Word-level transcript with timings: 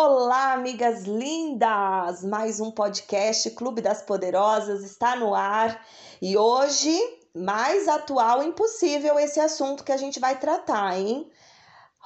Olá, 0.00 0.52
amigas 0.52 1.02
lindas! 1.06 2.22
Mais 2.22 2.60
um 2.60 2.70
podcast 2.70 3.50
Clube 3.50 3.82
das 3.82 4.00
Poderosas 4.00 4.84
está 4.84 5.16
no 5.16 5.34
ar 5.34 5.84
e 6.22 6.38
hoje, 6.38 6.96
mais 7.34 7.88
atual 7.88 8.44
impossível 8.44 9.18
esse 9.18 9.40
assunto 9.40 9.82
que 9.82 9.90
a 9.90 9.96
gente 9.96 10.20
vai 10.20 10.38
tratar, 10.38 10.96
hein? 10.96 11.28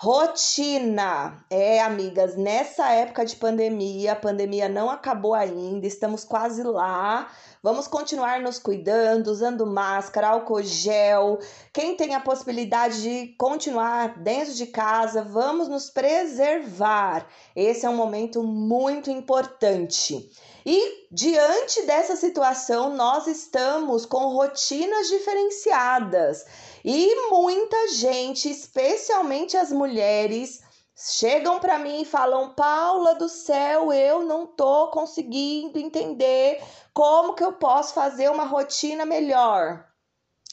Rotina. 0.02 1.44
É, 1.48 1.80
amigas, 1.80 2.34
nessa 2.36 2.90
época 2.90 3.24
de 3.24 3.36
pandemia, 3.36 4.14
a 4.14 4.16
pandemia 4.16 4.68
não 4.68 4.90
acabou 4.90 5.32
ainda, 5.32 5.86
estamos 5.86 6.24
quase 6.24 6.64
lá. 6.64 7.30
Vamos 7.62 7.86
continuar 7.86 8.40
nos 8.40 8.58
cuidando, 8.58 9.28
usando 9.28 9.64
máscara, 9.64 10.30
álcool 10.30 10.60
gel. 10.64 11.38
Quem 11.72 11.96
tem 11.96 12.16
a 12.16 12.20
possibilidade 12.20 13.00
de 13.00 13.28
continuar 13.38 14.18
dentro 14.18 14.54
de 14.54 14.66
casa, 14.66 15.22
vamos 15.22 15.68
nos 15.68 15.88
preservar. 15.88 17.24
Esse 17.54 17.86
é 17.86 17.88
um 17.88 17.94
momento 17.94 18.42
muito 18.42 19.08
importante. 19.08 20.28
E 20.64 21.06
diante 21.10 21.82
dessa 21.82 22.14
situação, 22.14 22.94
nós 22.94 23.26
estamos 23.26 24.06
com 24.06 24.28
rotinas 24.28 25.08
diferenciadas 25.08 26.44
e 26.84 27.28
muita 27.30 27.88
gente, 27.88 28.50
especialmente 28.50 29.56
as 29.56 29.72
mulheres, 29.72 30.62
chegam 30.94 31.58
para 31.58 31.78
mim 31.78 32.02
e 32.02 32.06
falam: 32.06 32.54
Paula 32.54 33.14
do 33.14 33.28
céu, 33.28 33.92
eu 33.92 34.22
não 34.22 34.46
tô 34.46 34.88
conseguindo 34.88 35.78
entender 35.78 36.62
como 36.94 37.34
que 37.34 37.42
eu 37.44 37.52
posso 37.52 37.94
fazer 37.94 38.30
uma 38.30 38.44
rotina 38.44 39.04
melhor. 39.04 39.84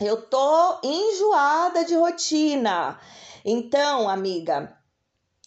Eu 0.02 0.22
tô 0.22 0.80
enjoada 0.82 1.84
de 1.84 1.94
rotina. 1.94 3.00
Então, 3.44 4.08
amiga, 4.08 4.79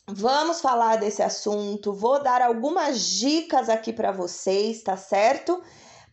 Vamos 0.09 0.61
falar 0.61 0.97
desse 0.97 1.23
assunto, 1.23 1.93
vou 1.93 2.21
dar 2.21 2.43
algumas 2.43 3.01
dicas 3.01 3.69
aqui 3.69 3.93
para 3.93 4.11
vocês, 4.11 4.83
tá 4.83 4.97
certo? 4.97 5.63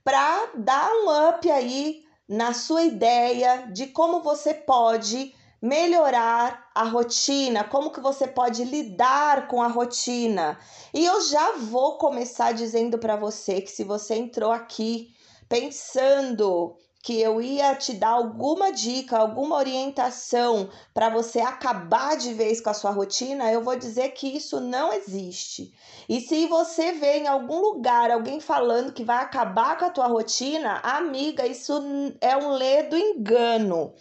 Para 0.03 0.51
dar 0.55 0.91
um 0.91 1.29
up 1.29 1.49
aí 1.49 2.03
na 2.27 2.53
sua 2.53 2.83
ideia 2.83 3.67
de 3.71 3.87
como 3.87 4.21
você 4.21 4.53
pode 4.53 5.33
melhorar 5.59 6.69
a 6.73 6.83
rotina, 6.83 7.63
como 7.63 7.91
que 7.91 7.99
você 7.99 8.27
pode 8.27 8.63
lidar 8.63 9.47
com 9.47 9.61
a 9.61 9.67
rotina. 9.67 10.57
E 10.93 11.03
eu 11.03 11.21
já 11.21 11.53
vou 11.57 11.97
começar 11.97 12.53
dizendo 12.53 12.99
para 12.99 13.15
você 13.15 13.59
que 13.59 13.71
se 13.71 13.83
você 13.83 14.15
entrou 14.15 14.51
aqui 14.51 15.13
pensando 15.49 16.77
que 17.02 17.19
eu 17.19 17.42
ia 17.42 17.75
te 17.75 17.94
dar 17.94 18.09
alguma 18.09 18.72
dica, 18.72 19.17
alguma 19.17 19.55
orientação 19.55 20.69
para 20.94 21.09
você 21.09 21.39
acabar 21.39 22.17
de 22.17 22.33
vez 22.33 22.59
com 22.59 22.69
a 22.69 22.73
sua 22.73 22.91
rotina, 22.91 23.52
eu 23.52 23.64
vou 23.64 23.78
dizer 23.78 24.09
que 24.09 24.28
isso 24.28 24.59
não 24.59 24.91
existe. 24.91 25.73
E 26.09 26.19
se 26.19 26.45
você 26.47 26.91
vê 26.91 27.19
em 27.19 27.28
algum 27.28 27.61
lugar 27.61 28.11
alguém 28.11 28.41
falando 28.41 28.91
que 28.91 29.03
vai 29.03 29.23
acabar 29.23 29.78
com 29.78 29.86
a 29.86 29.89
tua 29.89 30.08
rotina, 30.08 30.80
amiga, 30.83 31.47
isso 31.47 31.81
é 32.19 32.36
um 32.36 32.50
ledo 32.50 32.97
engano. 32.97 33.94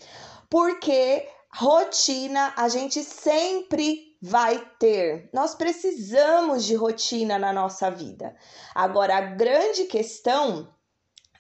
Porque 0.51 1.29
rotina 1.55 2.53
a 2.57 2.69
gente 2.69 3.05
sempre 3.05 4.17
vai 4.21 4.59
ter. 4.81 5.31
Nós 5.33 5.55
precisamos 5.55 6.65
de 6.65 6.75
rotina 6.75 7.39
na 7.39 7.53
nossa 7.53 7.91
vida. 7.91 8.35
Agora, 8.75 9.17
a 9.17 9.21
grande 9.21 9.85
questão 9.85 10.69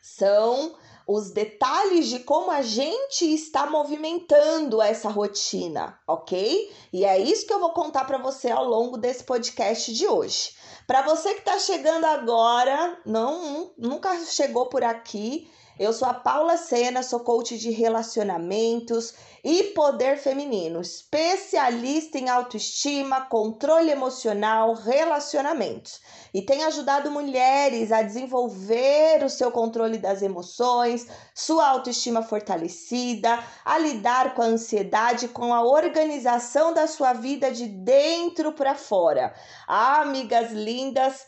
são 0.01 0.77
os 1.09 1.31
detalhes 1.31 2.09
de 2.09 2.19
como 2.19 2.51
a 2.51 2.61
gente 2.61 3.25
está 3.25 3.65
movimentando 3.65 4.83
essa 4.83 5.09
rotina, 5.09 5.99
ok? 6.07 6.71
E 6.93 7.03
é 7.03 7.19
isso 7.19 7.47
que 7.47 7.53
eu 7.53 7.59
vou 7.59 7.71
contar 7.71 8.05
para 8.05 8.19
você 8.19 8.51
ao 8.51 8.69
longo 8.69 8.99
desse 8.99 9.25
podcast 9.25 9.91
de 9.95 10.07
hoje. 10.07 10.53
Para 10.87 11.01
você 11.01 11.33
que 11.33 11.39
está 11.39 11.59
chegando 11.59 12.05
agora, 12.05 13.01
não 13.07 13.71
nunca 13.79 14.23
chegou 14.27 14.67
por 14.67 14.85
aqui, 14.85 15.51
eu 15.79 15.93
sou 15.93 16.09
a 16.09 16.15
Paula 16.15 16.57
Sena, 16.57 17.03
sou 17.03 17.21
coach 17.21 17.57
de 17.57 17.71
relacionamentos 17.71 19.15
e 19.45 19.65
poder 19.65 20.19
feminino, 20.19 20.81
especialista 20.81 22.19
em 22.19 22.29
autoestima, 22.29 23.21
controle 23.23 23.91
emocional, 23.91 24.75
relacionamentos. 24.75 26.01
E 26.35 26.43
tenho 26.43 26.67
ajudado 26.67 27.11
mulheres 27.11 27.93
a 27.93 28.03
desenvolver 28.03 29.23
o 29.25 29.31
seu 29.31 29.53
controle 29.53 29.99
das 29.99 30.21
emoções, 30.21 31.07
sua 31.35 31.69
autoestima 31.69 32.23
fortalecida, 32.23 33.39
a 33.65 33.79
lidar 33.79 34.35
com 34.35 34.43
a 34.43 34.47
ansiedade, 34.47 35.29
com 35.29 35.55
a 35.55 35.63
organização 35.63 36.75
da 36.75 36.87
sua 36.87 37.13
vida 37.13 37.53
de 37.53 37.67
dentro 37.67 38.53
para 38.53 38.75
fora. 38.75 39.33
Ah, 39.67 40.03
amigas 40.03 40.51
lindas, 40.51 41.27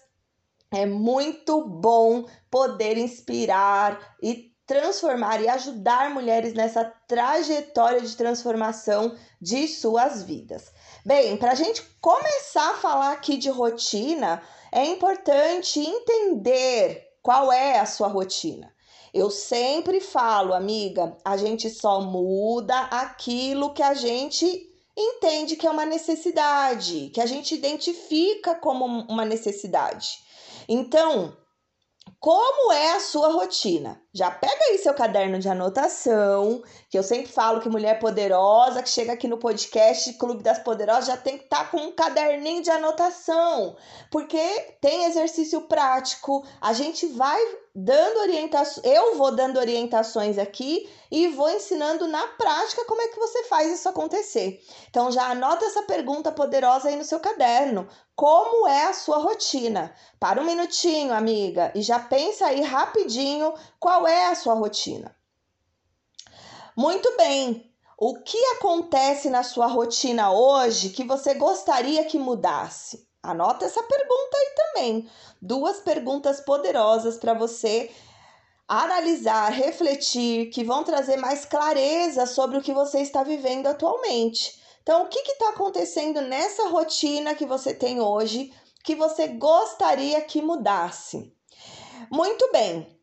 é 0.71 0.87
muito 0.87 1.63
bom 1.63 2.25
poder 2.51 2.97
inspirar 2.97 4.15
e 4.23 4.51
transformar 4.67 5.43
e 5.43 5.49
ajudar 5.49 6.11
mulheres 6.11 6.55
nessa 6.55 6.85
trajetória 7.09 8.01
de 8.01 8.17
transformação 8.17 9.17
de 9.41 9.67
suas 9.67 10.23
vidas. 10.23 10.71
Bem, 11.05 11.37
para 11.37 11.53
a 11.53 11.57
gente 11.57 11.83
começar 12.01 12.71
a 12.71 12.77
falar 12.77 13.13
aqui 13.13 13.37
de 13.37 13.51
rotina, 13.51 14.41
é 14.71 14.85
importante 14.85 15.81
entender 15.81 17.05
qual 17.21 17.53
é 17.53 17.81
a 17.81 17.87
sua 17.87 18.07
rotina. 18.07 18.73
Eu 19.13 19.29
sempre 19.29 20.01
falo, 20.01 20.55
amiga, 20.55 21.17
a 21.25 21.37
gente 21.37 21.69
só 21.69 22.01
muda 22.01 22.79
aquilo 22.93 23.75
que 23.75 23.83
a 23.83 23.95
gente 23.95 24.69
entende 24.97 25.57
que 25.57 25.67
é 25.67 25.71
uma 25.71 25.85
necessidade, 25.85 27.11
que 27.13 27.21
a 27.21 27.27
gente 27.27 27.57
identifica 27.57 28.55
como 28.55 28.85
uma 28.87 29.25
necessidade. 29.25 30.30
Então, 30.73 31.37
como 32.21 32.73
é 32.73 32.93
a 32.95 33.01
sua 33.01 33.33
rotina? 33.33 34.01
Já 34.13 34.29
pega 34.29 34.59
aí 34.69 34.79
seu 34.79 34.93
caderno 34.93 35.39
de 35.39 35.49
anotação, 35.49 36.63
que 36.89 36.99
eu 36.99 37.03
sempre 37.03 37.31
falo 37.31 37.61
que 37.61 37.69
mulher 37.69 38.01
poderosa 38.01 38.83
que 38.83 38.89
chega 38.89 39.13
aqui 39.13 39.29
no 39.29 39.39
podcast 39.39 40.13
Clube 40.15 40.43
das 40.43 40.59
Poderosas 40.59 41.07
já 41.07 41.17
tem 41.17 41.39
que 41.39 41.45
estar 41.45 41.65
tá 41.65 41.71
com 41.71 41.77
um 41.77 41.93
caderninho 41.93 42.61
de 42.61 42.71
anotação, 42.71 43.77
porque 44.11 44.77
tem 44.81 45.05
exercício 45.05 45.61
prático, 45.63 46.45
a 46.61 46.73
gente 46.73 47.07
vai 47.07 47.41
dando 47.75 48.19
orientações, 48.19 48.85
eu 48.85 49.17
vou 49.17 49.31
dando 49.35 49.59
orientações 49.59 50.39
aqui 50.39 50.89
e 51.11 51.29
vou 51.29 51.49
ensinando 51.49 52.09
na 52.09 52.27
prática 52.27 52.85
como 52.85 53.01
é 53.01 53.09
que 53.09 53.19
você 53.19 53.45
faz 53.45 53.73
isso 53.73 53.89
acontecer. 53.89 54.61
Então 54.89 55.11
já 55.11 55.31
anota 55.31 55.65
essa 55.65 55.83
pergunta 55.83 56.33
poderosa 56.33 56.89
aí 56.89 56.97
no 56.97 57.05
seu 57.05 57.21
caderno. 57.21 57.89
Como 58.15 58.69
é 58.69 58.85
a 58.85 58.93
sua 58.93 59.17
rotina? 59.19 59.95
Para 60.19 60.43
um 60.43 60.45
minutinho, 60.45 61.15
amiga, 61.15 61.73
e 61.75 61.81
já 61.81 61.99
pensa 61.99 62.47
aí 62.47 62.61
rapidinho 62.61 63.55
qual 63.79 64.00
é 64.07 64.27
a 64.27 64.35
sua 64.35 64.55
rotina. 64.55 65.15
Muito 66.77 67.17
bem. 67.17 67.71
O 67.99 68.15
que 68.15 68.39
acontece 68.57 69.29
na 69.29 69.43
sua 69.43 69.67
rotina 69.67 70.33
hoje 70.33 70.89
que 70.89 71.05
você 71.05 71.35
gostaria 71.35 72.05
que 72.05 72.19
mudasse? 72.19 73.07
Anota 73.23 73.67
essa 73.67 73.83
pergunta 73.83 74.37
aí 74.37 74.55
também. 74.57 75.11
Duas 75.43 75.81
perguntas 75.81 76.41
poderosas 76.41 77.19
para 77.19 77.35
você 77.35 77.91
analisar, 78.67 79.51
refletir, 79.51 80.49
que 80.51 80.65
vão 80.65 80.85
trazer 80.85 81.17
mais 81.17 81.45
clareza 81.45 82.25
sobre 82.25 82.57
o 82.57 82.63
que 82.63 82.73
você 82.73 83.01
está 83.01 83.23
vivendo 83.23 83.67
atualmente. 83.67 84.59
Então, 84.83 85.03
o 85.03 85.09
que 85.09 85.19
está 85.19 85.51
acontecendo 85.51 86.21
nessa 86.23 86.69
rotina 86.69 87.35
que 87.35 87.45
você 87.45 87.75
tem 87.75 88.01
hoje 88.01 88.53
que 88.83 88.95
você 88.95 89.29
gostaria 89.29 90.21
que 90.23 90.41
mudasse? 90.41 91.35
Muito 92.11 92.51
bem. 92.53 93.00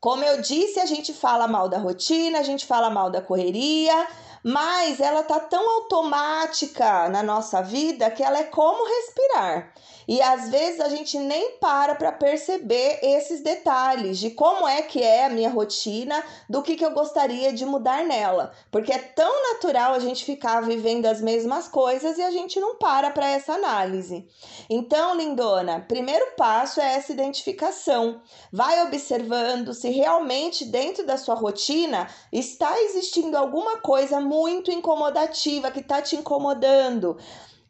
Como 0.00 0.22
eu 0.22 0.40
disse, 0.40 0.78
a 0.78 0.86
gente 0.86 1.12
fala 1.12 1.48
mal 1.48 1.68
da 1.68 1.78
rotina, 1.78 2.38
a 2.38 2.42
gente 2.44 2.64
fala 2.64 2.88
mal 2.88 3.10
da 3.10 3.20
correria, 3.20 4.06
mas 4.44 5.00
ela 5.00 5.24
tá 5.24 5.40
tão 5.40 5.68
automática 5.68 7.08
na 7.08 7.20
nossa 7.22 7.60
vida 7.62 8.08
que 8.10 8.22
ela 8.22 8.38
é 8.38 8.44
como 8.44 8.86
respirar. 8.86 9.74
E 10.08 10.22
às 10.22 10.48
vezes 10.48 10.80
a 10.80 10.88
gente 10.88 11.18
nem 11.18 11.58
para 11.58 11.94
para 11.94 12.10
perceber 12.10 12.98
esses 13.02 13.42
detalhes 13.42 14.18
de 14.18 14.30
como 14.30 14.66
é 14.66 14.80
que 14.80 15.02
é 15.02 15.26
a 15.26 15.28
minha 15.28 15.50
rotina, 15.50 16.24
do 16.48 16.62
que, 16.62 16.76
que 16.76 16.84
eu 16.84 16.92
gostaria 16.92 17.52
de 17.52 17.66
mudar 17.66 18.02
nela. 18.04 18.52
Porque 18.70 18.90
é 18.90 18.98
tão 18.98 19.52
natural 19.52 19.92
a 19.92 19.98
gente 19.98 20.24
ficar 20.24 20.62
vivendo 20.62 21.04
as 21.04 21.20
mesmas 21.20 21.68
coisas 21.68 22.16
e 22.16 22.22
a 22.22 22.30
gente 22.30 22.58
não 22.58 22.76
para 22.76 23.10
para 23.10 23.28
essa 23.28 23.52
análise. 23.52 24.26
Então, 24.70 25.14
lindona, 25.14 25.84
primeiro 25.86 26.32
passo 26.38 26.80
é 26.80 26.94
essa 26.94 27.12
identificação. 27.12 28.22
Vai 28.50 28.82
observando 28.86 29.74
se 29.74 29.90
realmente 29.90 30.64
dentro 30.64 31.04
da 31.04 31.18
sua 31.18 31.34
rotina 31.34 32.08
está 32.32 32.80
existindo 32.80 33.36
alguma 33.36 33.78
coisa 33.78 34.20
muito 34.20 34.70
incomodativa 34.70 35.70
que 35.70 35.80
está 35.80 36.00
te 36.00 36.16
incomodando. 36.16 37.18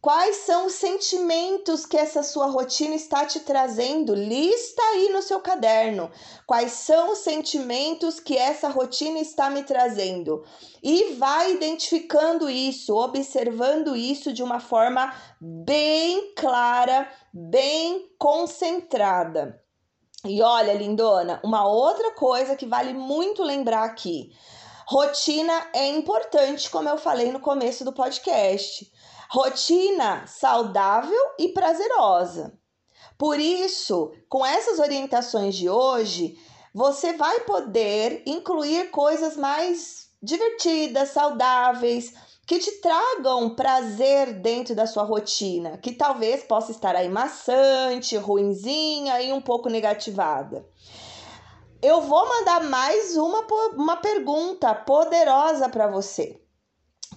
Quais 0.01 0.37
são 0.37 0.67
os 0.67 0.75
sentimentos 0.75 1.85
que 1.85 1.97
essa 1.97 2.23
sua 2.23 2.47
rotina 2.47 2.95
está 2.95 3.27
te 3.27 3.41
trazendo? 3.41 4.15
Lista 4.15 4.81
aí 4.81 5.09
no 5.09 5.21
seu 5.21 5.41
caderno. 5.41 6.09
Quais 6.47 6.71
são 6.71 7.13
os 7.13 7.19
sentimentos 7.19 8.21
que 8.21 8.39
essa 8.39 8.69
rotina 8.69 9.19
está 9.19 9.51
me 9.51 9.65
trazendo? 9.65 10.45
E 10.81 11.15
vai 11.15 11.53
identificando 11.53 12.49
isso, 12.49 12.95
observando 12.95 13.97
isso 13.97 14.33
de 14.33 14.43
uma 14.43 14.61
forma 14.61 15.13
bem 15.41 16.33
clara, 16.37 17.11
bem 17.33 18.09
concentrada. 18.17 19.61
E 20.25 20.41
olha, 20.41 20.75
lindona, 20.75 21.41
uma 21.43 21.67
outra 21.67 22.13
coisa 22.13 22.55
que 22.55 22.67
vale 22.67 22.93
muito 22.93 23.43
lembrar 23.43 23.83
aqui. 23.83 24.31
Rotina 24.87 25.69
é 25.75 25.89
importante, 25.89 26.71
como 26.71 26.89
eu 26.89 26.97
falei 26.97 27.31
no 27.31 27.41
começo 27.41 27.85
do 27.85 27.93
podcast. 27.93 28.91
Rotina 29.31 30.27
saudável 30.27 31.21
e 31.39 31.49
prazerosa. 31.49 32.59
Por 33.19 33.39
isso, 33.39 34.13
com 34.29 34.45
essas 34.45 34.79
orientações 34.79 35.55
de 35.55 35.69
hoje, 35.69 36.39
você 36.75 37.13
vai 37.13 37.41
poder 37.41 38.23
incluir 38.25 38.91
coisas 38.91 39.37
mais 39.37 40.09
divertidas, 40.23 41.11
saudáveis, 41.11 42.15
que 42.47 42.59
te 42.59 42.81
tragam 42.81 43.55
prazer 43.55 44.41
dentro 44.41 44.75
da 44.75 44.87
sua 44.87 45.03
rotina, 45.03 45.77
que 45.77 45.93
talvez 45.93 46.43
possa 46.45 46.73
estar 46.73 46.97
aí 46.97 47.11
maçante, 47.11 48.17
ruinzinha 48.17 49.21
e 49.21 49.31
um 49.31 49.41
pouco 49.43 49.69
negativada. 49.69 50.67
Eu 51.83 52.01
vou 52.01 52.27
mandar 52.27 52.65
mais 52.65 53.17
uma, 53.19 53.47
uma 53.77 53.97
pergunta 53.99 54.75
poderosa 54.75 55.69
para 55.69 55.87
você. 55.87 56.41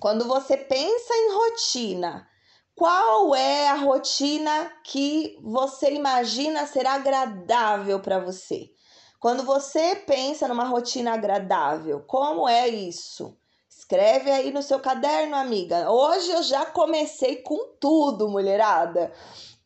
Quando 0.01 0.27
você 0.27 0.57
pensa 0.57 1.13
em 1.13 1.31
rotina, 1.31 2.27
qual 2.73 3.35
é 3.35 3.69
a 3.69 3.75
rotina 3.75 4.73
que 4.83 5.37
você 5.43 5.93
imagina 5.93 6.65
ser 6.65 6.87
agradável 6.87 7.99
para 7.99 8.17
você? 8.17 8.71
Quando 9.19 9.43
você 9.43 9.95
pensa 9.95 10.47
numa 10.47 10.63
rotina 10.63 11.13
agradável, 11.13 11.99
como 12.07 12.49
é 12.49 12.67
isso? 12.67 13.37
Escreve 13.69 14.31
aí 14.31 14.51
no 14.51 14.63
seu 14.63 14.79
caderno, 14.79 15.35
amiga. 15.35 15.91
Hoje 15.91 16.31
eu 16.31 16.41
já 16.41 16.65
comecei 16.65 17.35
com 17.43 17.75
tudo, 17.79 18.27
mulherada. 18.27 19.13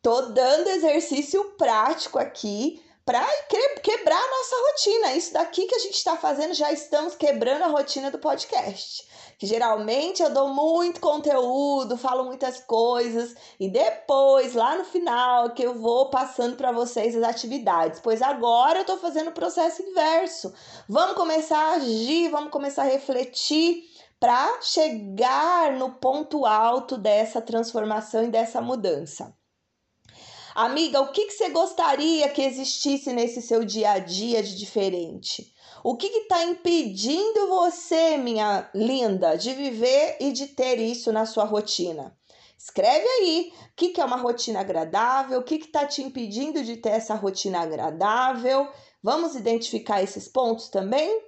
Tô 0.01 0.23
dando 0.23 0.67
exercício 0.67 1.51
prático 1.51 2.19
aqui 2.19 2.83
para 3.05 3.25
quebrar 3.83 4.17
a 4.17 4.31
nossa 4.31 4.55
rotina. 4.71 5.13
Isso 5.13 5.33
daqui 5.33 5.67
que 5.67 5.75
a 5.75 5.79
gente 5.79 5.95
está 5.95 6.17
fazendo, 6.17 6.53
já 6.53 6.71
estamos 6.71 7.15
quebrando 7.15 7.63
a 7.63 7.67
rotina 7.67 8.09
do 8.09 8.17
podcast 8.17 9.05
que 9.37 9.45
geralmente 9.45 10.23
eu 10.23 10.29
dou 10.29 10.49
muito 10.49 10.99
conteúdo, 10.99 11.97
falo 11.97 12.23
muitas 12.23 12.59
coisas 12.61 13.35
e 13.59 13.69
depois, 13.69 14.53
lá 14.53 14.77
no 14.77 14.85
final, 14.85 15.51
que 15.51 15.63
eu 15.63 15.73
vou 15.73 16.09
passando 16.09 16.55
para 16.55 16.71
vocês 16.71 17.15
as 17.15 17.23
atividades. 17.23 17.99
Pois 17.99 18.21
agora 18.21 18.79
eu 18.79 18.85
tô 18.85 18.97
fazendo 18.97 19.29
o 19.29 19.33
processo 19.33 19.81
inverso. 19.81 20.53
Vamos 20.87 21.15
começar 21.15 21.57
a 21.57 21.73
agir, 21.73 22.29
vamos 22.29 22.51
começar 22.51 22.83
a 22.83 22.85
refletir 22.85 23.83
para 24.19 24.61
chegar 24.61 25.73
no 25.73 25.91
ponto 25.95 26.45
alto 26.45 26.97
dessa 26.97 27.41
transformação 27.41 28.23
e 28.23 28.29
dessa 28.29 28.61
mudança. 28.61 29.35
Amiga, 30.55 31.01
o 31.01 31.11
que, 31.11 31.25
que 31.25 31.33
você 31.33 31.49
gostaria 31.49 32.29
que 32.29 32.41
existisse 32.41 33.11
nesse 33.11 33.41
seu 33.41 33.65
dia 33.65 33.91
a 33.91 33.99
dia 33.99 34.41
de 34.41 34.55
diferente? 34.55 35.53
O 35.83 35.97
que 35.97 36.07
está 36.07 36.45
impedindo 36.45 37.49
você, 37.49 38.15
minha 38.15 38.69
linda, 38.73 39.35
de 39.35 39.53
viver 39.53 40.15
e 40.21 40.31
de 40.31 40.47
ter 40.47 40.79
isso 40.79 41.11
na 41.11 41.25
sua 41.25 41.43
rotina? 41.43 42.17
Escreve 42.57 43.05
aí 43.05 43.51
o 43.63 43.75
que, 43.75 43.89
que 43.89 43.99
é 43.99 44.05
uma 44.05 44.15
rotina 44.15 44.61
agradável, 44.61 45.39
o 45.41 45.43
que 45.43 45.55
está 45.55 45.85
te 45.85 46.01
impedindo 46.01 46.63
de 46.63 46.77
ter 46.77 46.91
essa 46.91 47.15
rotina 47.15 47.59
agradável. 47.59 48.65
Vamos 49.03 49.35
identificar 49.35 50.01
esses 50.01 50.25
pontos 50.25 50.69
também? 50.69 51.21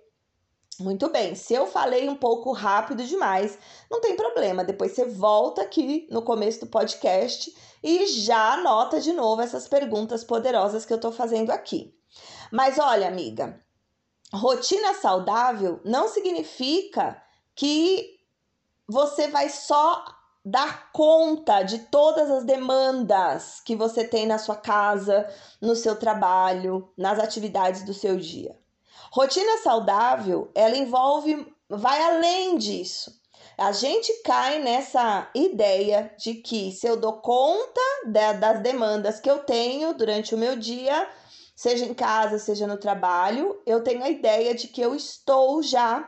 Muito 0.79 1.09
bem, 1.09 1.33
se 1.33 1.55
eu 1.55 1.65
falei 1.65 2.07
um 2.07 2.15
pouco 2.15 2.51
rápido 2.51 3.03
demais, 3.03 3.57
não 3.89 3.99
tem 3.99 4.15
problema. 4.15 4.63
Depois 4.63 4.91
você 4.91 5.05
volta 5.05 5.63
aqui 5.63 6.07
no 6.11 6.21
começo 6.21 6.59
do 6.59 6.67
podcast 6.67 7.51
e 7.81 8.05
já 8.05 8.53
anota 8.53 9.01
de 9.01 9.11
novo 9.11 9.41
essas 9.41 9.67
perguntas 9.67 10.23
poderosas 10.23 10.85
que 10.85 10.93
eu 10.93 10.99
tô 10.99 11.11
fazendo 11.11 11.49
aqui. 11.49 11.95
Mas 12.51 12.77
olha, 12.77 13.07
amiga, 13.07 13.59
rotina 14.31 14.93
saudável 14.93 15.81
não 15.83 16.07
significa 16.07 17.19
que 17.55 18.15
você 18.87 19.29
vai 19.29 19.49
só 19.49 20.05
dar 20.45 20.91
conta 20.91 21.63
de 21.63 21.79
todas 21.79 22.29
as 22.29 22.45
demandas 22.45 23.59
que 23.61 23.75
você 23.75 24.07
tem 24.07 24.27
na 24.27 24.37
sua 24.37 24.55
casa, 24.55 25.27
no 25.59 25.75
seu 25.75 25.95
trabalho, 25.97 26.87
nas 26.95 27.17
atividades 27.19 27.83
do 27.83 27.93
seu 27.93 28.15
dia. 28.15 28.55
Rotina 29.17 29.57
saudável, 29.63 30.51
ela 30.53 30.77
envolve, 30.77 31.51
vai 31.67 31.99
além 32.03 32.55
disso. 32.55 33.19
A 33.57 33.71
gente 33.71 34.13
cai 34.21 34.59
nessa 34.59 35.27
ideia 35.33 36.13
de 36.19 36.35
que 36.35 36.71
se 36.71 36.85
eu 36.85 36.95
dou 36.95 37.13
conta 37.13 37.81
das 38.39 38.61
demandas 38.61 39.19
que 39.19 39.27
eu 39.27 39.39
tenho 39.39 39.95
durante 39.95 40.35
o 40.35 40.37
meu 40.37 40.55
dia, 40.55 41.09
seja 41.55 41.83
em 41.83 41.95
casa, 41.95 42.37
seja 42.37 42.67
no 42.67 42.77
trabalho, 42.77 43.59
eu 43.65 43.81
tenho 43.81 44.03
a 44.03 44.09
ideia 44.11 44.53
de 44.53 44.67
que 44.67 44.81
eu 44.81 44.93
estou 44.93 45.63
já 45.63 46.07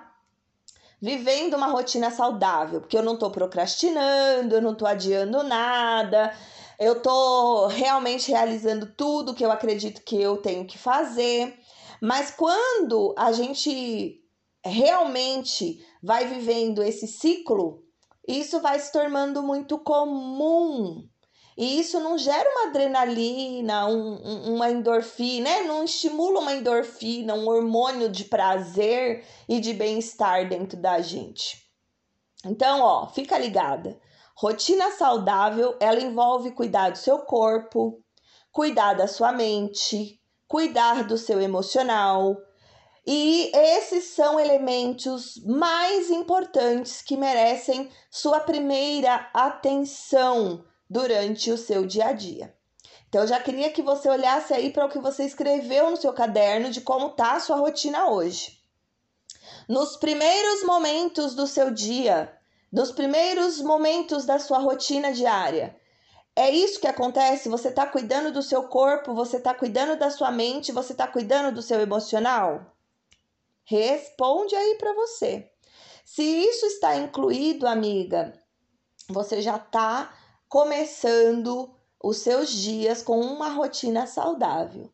vivendo 1.01 1.55
uma 1.55 1.65
rotina 1.65 2.11
saudável, 2.11 2.79
porque 2.79 2.95
eu 2.95 3.01
não 3.01 3.15
estou 3.15 3.31
procrastinando, 3.31 4.53
eu 4.53 4.61
não 4.61 4.73
estou 4.73 4.87
adiando 4.87 5.41
nada, 5.41 6.31
eu 6.79 6.93
estou 6.93 7.65
realmente 7.65 8.29
realizando 8.29 8.85
tudo 8.85 9.33
que 9.33 9.43
eu 9.43 9.51
acredito 9.51 10.03
que 10.03 10.21
eu 10.21 10.37
tenho 10.37 10.63
que 10.65 10.77
fazer. 10.77 11.58
Mas 12.01 12.31
quando 12.31 13.13
a 13.17 13.31
gente 13.31 14.23
realmente 14.63 15.85
vai 16.01 16.27
vivendo 16.27 16.81
esse 16.83 17.07
ciclo, 17.07 17.83
isso 18.27 18.59
vai 18.59 18.79
se 18.79 18.91
tornando 18.91 19.41
muito 19.41 19.77
comum. 19.79 21.07
E 21.57 21.79
isso 21.79 21.99
não 21.99 22.17
gera 22.17 22.49
uma 22.49 22.69
adrenalina, 22.69 23.85
um, 23.87 24.13
um, 24.23 24.55
uma 24.55 24.71
endorfina, 24.71 25.49
né? 25.49 25.63
não 25.63 25.83
estimula 25.83 26.39
uma 26.39 26.53
endorfina, 26.53 27.33
um 27.33 27.47
hormônio 27.49 28.09
de 28.09 28.23
prazer 28.23 29.25
e 29.47 29.59
de 29.59 29.73
bem-estar 29.73 30.47
dentro 30.47 30.79
da 30.79 31.01
gente. 31.01 31.69
Então, 32.45 32.79
ó, 32.81 33.07
fica 33.07 33.37
ligada. 33.37 33.99
Rotina 34.37 34.91
saudável, 34.91 35.75
ela 35.81 35.99
envolve 35.99 36.51
cuidar 36.51 36.91
do 36.91 36.97
seu 36.97 37.19
corpo, 37.19 38.01
cuidar 38.53 38.93
da 38.93 39.05
sua 39.05 39.33
mente, 39.33 40.18
cuidar 40.49 41.05
do 41.05 41.17
seu 41.17 41.39
emocional. 41.39 42.35
E 43.07 43.49
esses 43.55 44.05
são 44.05 44.37
elementos 44.37 45.41
mais 45.45 46.09
importantes 46.09 47.01
que 47.01 47.15
merecem 47.15 47.89
sua 48.11 48.41
primeira 48.41 49.29
atenção 49.33 50.65
durante 50.89 51.51
o 51.51 51.57
seu 51.57 51.85
dia 51.85 52.07
a 52.07 52.11
dia. 52.13 52.53
Então, 53.07 53.21
eu 53.21 53.27
já 53.27 53.39
queria 53.39 53.71
que 53.71 53.81
você 53.81 54.09
olhasse 54.09 54.53
aí 54.53 54.71
para 54.71 54.85
o 54.85 54.89
que 54.89 54.99
você 54.99 55.23
escreveu 55.23 55.89
no 55.89 55.97
seu 55.97 56.13
caderno 56.13 56.69
de 56.69 56.81
como 56.81 57.07
está 57.07 57.33
a 57.33 57.39
sua 57.39 57.55
rotina 57.55 58.09
hoje. 58.09 58.59
Nos 59.67 59.97
primeiros 59.97 60.63
momentos 60.63 61.35
do 61.35 61.47
seu 61.47 61.71
dia, 61.71 62.31
nos 62.71 62.91
primeiros 62.91 63.61
momentos 63.61 64.25
da 64.25 64.37
sua 64.37 64.59
rotina 64.59 65.11
diária, 65.11 65.78
é 66.39 66.49
isso 66.49 66.79
que 66.79 66.87
acontece? 66.87 67.49
Você 67.49 67.67
está 67.67 67.85
cuidando 67.85 68.31
do 68.31 68.41
seu 68.41 68.63
corpo, 68.63 69.13
você 69.13 69.35
está 69.35 69.53
cuidando 69.53 69.99
da 69.99 70.09
sua 70.09 70.31
mente, 70.31 70.71
você 70.71 70.93
está 70.93 71.05
cuidando 71.05 71.53
do 71.53 71.61
seu 71.61 71.81
emocional? 71.81 72.73
Responde 73.65 74.55
aí 74.55 74.75
para 74.75 74.93
você. 74.93 75.51
Se 76.05 76.23
isso 76.23 76.65
está 76.65 76.95
incluído, 76.95 77.67
amiga, 77.67 78.33
você 79.09 79.41
já 79.41 79.57
está 79.57 80.13
começando 80.47 81.69
os 82.01 82.19
seus 82.19 82.49
dias 82.49 83.03
com 83.03 83.19
uma 83.19 83.49
rotina 83.49 84.07
saudável. 84.07 84.89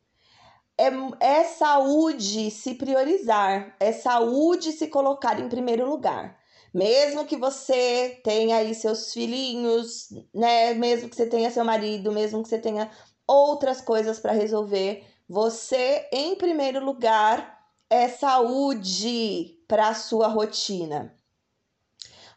É, 0.75 0.90
é 1.20 1.44
saúde 1.44 2.50
se 2.50 2.74
priorizar, 2.74 3.75
é 3.80 3.92
saúde 3.92 4.72
se 4.72 4.88
colocar 4.88 5.40
em 5.40 5.48
primeiro 5.48 5.88
lugar. 5.88 6.40
Mesmo 6.75 7.24
que 7.25 7.38
você 7.38 8.20
tenha 8.22 8.58
aí 8.58 8.75
seus 8.75 9.13
filhinhos, 9.13 10.10
né? 10.34 10.74
Mesmo 10.74 11.08
que 11.08 11.15
você 11.15 11.25
tenha 11.25 11.50
seu 11.50 11.63
marido, 11.63 12.12
mesmo 12.12 12.44
que 12.44 12.50
você 12.50 12.60
tenha 12.60 12.91
outras 13.25 13.79
coisas 13.79 14.20
para 14.20 14.34
resolver, 14.34 15.08
você, 15.25 16.05
em 16.12 16.36
primeiro 16.36 16.84
lugar, 16.84 17.65
é 17.89 18.10
saúde 18.10 19.58
para 19.70 19.88
a 19.88 19.94
sua 19.94 20.27
rotina. 20.27 21.15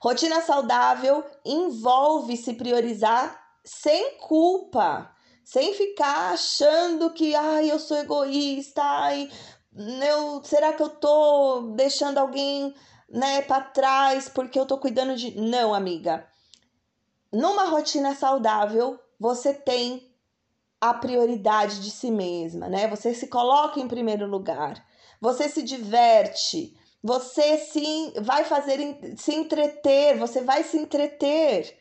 Rotina 0.01 0.41
saudável 0.41 1.25
envolve 1.45 2.37
se 2.37 2.55
priorizar 2.55 3.37
sem 3.65 4.19
culpa, 4.19 5.11
sem 5.43 5.75
ficar 5.75 6.35
achando 6.35 7.11
que 7.11 7.35
ai, 7.35 7.73
eu 7.73 7.81
sou 7.81 7.97
egoísta, 7.97 8.83
ai, 8.85 9.29
eu, 10.09 10.45
será 10.45 10.73
que 10.73 10.83
eu 10.85 10.91
tô 10.91 11.73
deixando 11.75 12.19
alguém 12.19 12.73
né, 13.09 13.43
para 13.43 13.63
trás 13.63 14.29
porque 14.29 14.59
eu 14.59 14.67
tô 14.67 14.79
cuidando 14.79 15.17
de. 15.17 15.39
Não, 15.41 15.75
amiga. 15.75 16.27
numa 17.33 17.65
rotina 17.65 18.15
saudável, 18.15 18.99
você 19.19 19.53
tem 19.53 20.09
a 20.81 20.95
prioridade 20.95 21.81
de 21.81 21.91
si 21.91 22.11
mesma, 22.11 22.69
né? 22.69 22.87
Você 22.89 23.15
se 23.15 23.27
coloca 23.27 23.81
em 23.81 23.89
primeiro 23.89 24.27
lugar. 24.27 24.85
Você 25.21 25.49
se 25.49 25.63
diverte, 25.63 26.77
você 27.03 27.59
sim 27.59 28.13
vai 28.21 28.45
fazer 28.45 28.79
se 29.17 29.35
entreter, 29.35 30.17
você 30.19 30.43
vai 30.43 30.63
se 30.63 30.77
entreter. 30.77 31.77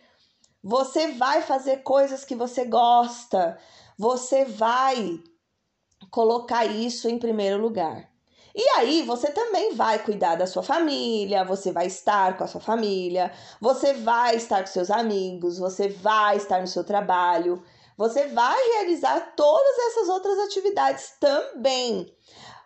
Você 0.63 1.13
vai 1.13 1.41
fazer 1.41 1.77
coisas 1.77 2.25
que 2.25 2.35
você 2.35 2.65
gosta. 2.65 3.57
Você 3.97 4.45
vai 4.45 5.19
colocar 6.11 6.65
isso 6.65 7.07
em 7.07 7.17
primeiro 7.17 7.61
lugar. 7.61 8.11
E 8.57 8.67
aí 8.75 9.03
você 9.03 9.31
também 9.31 9.75
vai 9.75 9.99
cuidar 9.99 10.33
da 10.33 10.47
sua 10.47 10.63
família, 10.63 11.45
você 11.45 11.71
vai 11.71 11.85
estar 11.85 12.35
com 12.35 12.43
a 12.43 12.47
sua 12.47 12.59
família, 12.59 13.31
você 13.61 13.93
vai 13.93 14.35
estar 14.35 14.61
com 14.61 14.65
seus 14.65 14.89
amigos, 14.89 15.59
você 15.59 15.89
vai 15.89 16.37
estar 16.37 16.59
no 16.59 16.65
seu 16.65 16.83
trabalho, 16.83 17.63
você 17.95 18.25
vai 18.29 18.57
realizar 18.73 19.35
todas 19.35 19.77
essas 19.89 20.09
outras 20.09 20.39
atividades 20.39 21.13
também. 21.19 22.11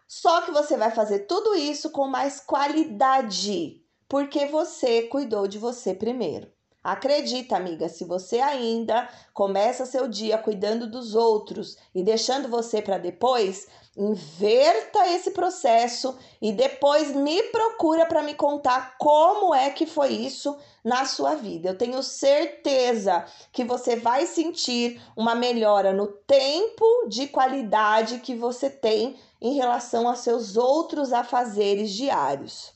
Só 0.07 0.39
que 0.43 0.51
você 0.51 0.77
vai 0.77 0.91
fazer 0.91 1.27
tudo 1.27 1.55
isso 1.55 1.89
com 1.89 2.07
mais 2.07 2.39
qualidade, 2.39 3.83
porque 4.07 4.45
você 4.45 5.03
cuidou 5.03 5.45
de 5.45 5.59
você 5.59 5.93
primeiro. 5.93 6.49
Acredita, 6.83 7.57
amiga, 7.57 7.87
se 7.89 8.03
você 8.05 8.39
ainda 8.39 9.07
começa 9.33 9.85
seu 9.85 10.07
dia 10.07 10.37
cuidando 10.37 10.89
dos 10.89 11.13
outros 11.13 11.77
e 11.93 12.01
deixando 12.01 12.47
você 12.47 12.81
para 12.81 12.97
depois, 12.97 13.67
inverta 13.95 15.05
esse 15.09 15.31
processo 15.31 16.17
e 16.41 16.53
depois 16.53 17.13
me 17.13 17.43
procura 17.43 18.05
para 18.05 18.23
me 18.23 18.33
contar 18.33 18.95
como 18.97 19.53
é 19.53 19.69
que 19.69 19.85
foi 19.85 20.13
isso 20.13 20.57
na 20.83 21.05
sua 21.05 21.35
vida. 21.35 21.69
Eu 21.69 21.77
tenho 21.77 22.01
certeza 22.01 23.25
que 23.51 23.65
você 23.65 23.97
vai 23.97 24.25
sentir 24.25 25.01
uma 25.15 25.35
melhora 25.35 25.91
no 25.91 26.07
tempo 26.07 26.85
de 27.09 27.27
qualidade 27.27 28.19
que 28.19 28.33
você 28.33 28.69
tem 28.69 29.17
em 29.41 29.55
relação 29.55 30.07
a 30.07 30.15
seus 30.15 30.55
outros 30.55 31.11
afazeres 31.11 31.91
diários. 31.91 32.71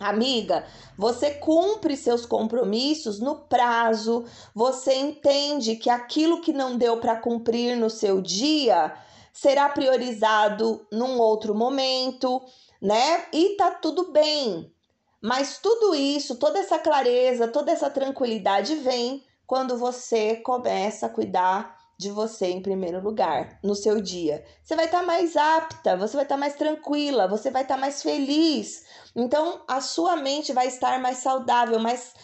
Amiga, 0.00 0.66
você 0.98 1.30
cumpre 1.30 1.96
seus 1.96 2.26
compromissos 2.26 3.20
no 3.20 3.36
prazo, 3.36 4.24
você 4.52 4.92
entende 4.94 5.76
que 5.76 5.88
aquilo 5.88 6.40
que 6.40 6.52
não 6.52 6.76
deu 6.76 6.96
para 6.96 7.14
cumprir 7.14 7.76
no 7.76 7.88
seu 7.88 8.20
dia 8.20 8.92
será 9.34 9.68
priorizado 9.68 10.86
num 10.92 11.18
outro 11.18 11.54
momento, 11.54 12.40
né? 12.80 13.26
E 13.32 13.56
tá 13.56 13.72
tudo 13.72 14.12
bem. 14.12 14.72
Mas 15.20 15.58
tudo 15.58 15.94
isso, 15.94 16.36
toda 16.36 16.60
essa 16.60 16.78
clareza, 16.78 17.48
toda 17.48 17.72
essa 17.72 17.90
tranquilidade 17.90 18.76
vem 18.76 19.24
quando 19.46 19.76
você 19.76 20.36
começa 20.36 21.06
a 21.06 21.08
cuidar 21.10 21.76
de 21.98 22.10
você 22.10 22.46
em 22.46 22.62
primeiro 22.62 23.02
lugar 23.02 23.58
no 23.62 23.74
seu 23.74 24.00
dia. 24.00 24.44
Você 24.62 24.76
vai 24.76 24.84
estar 24.84 25.00
tá 25.00 25.06
mais 25.06 25.36
apta, 25.36 25.96
você 25.96 26.16
vai 26.16 26.24
estar 26.24 26.36
tá 26.36 26.40
mais 26.40 26.54
tranquila, 26.54 27.26
você 27.26 27.50
vai 27.50 27.62
estar 27.62 27.74
tá 27.74 27.80
mais 27.80 28.02
feliz. 28.02 28.84
Então, 29.16 29.62
a 29.66 29.80
sua 29.80 30.14
mente 30.14 30.52
vai 30.52 30.68
estar 30.68 31.00
mais 31.00 31.18
saudável, 31.18 31.80
mais 31.80 32.14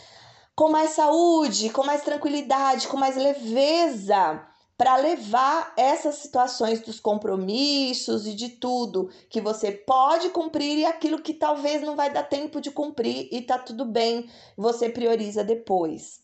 com 0.54 0.68
mais 0.68 0.90
saúde, 0.90 1.70
com 1.70 1.84
mais 1.84 2.02
tranquilidade, 2.02 2.86
com 2.86 2.96
mais 2.96 3.16
leveza 3.16 4.46
para 4.80 4.96
levar 4.96 5.74
essas 5.76 6.14
situações 6.14 6.80
dos 6.80 6.98
compromissos 6.98 8.26
e 8.26 8.32
de 8.32 8.48
tudo 8.48 9.10
que 9.28 9.38
você 9.38 9.70
pode 9.70 10.30
cumprir 10.30 10.78
e 10.78 10.86
aquilo 10.86 11.20
que 11.20 11.34
talvez 11.34 11.82
não 11.82 11.94
vai 11.94 12.10
dar 12.10 12.22
tempo 12.22 12.62
de 12.62 12.70
cumprir 12.70 13.28
e 13.30 13.42
tá 13.42 13.58
tudo 13.58 13.84
bem, 13.84 14.30
você 14.56 14.88
prioriza 14.88 15.44
depois. 15.44 16.22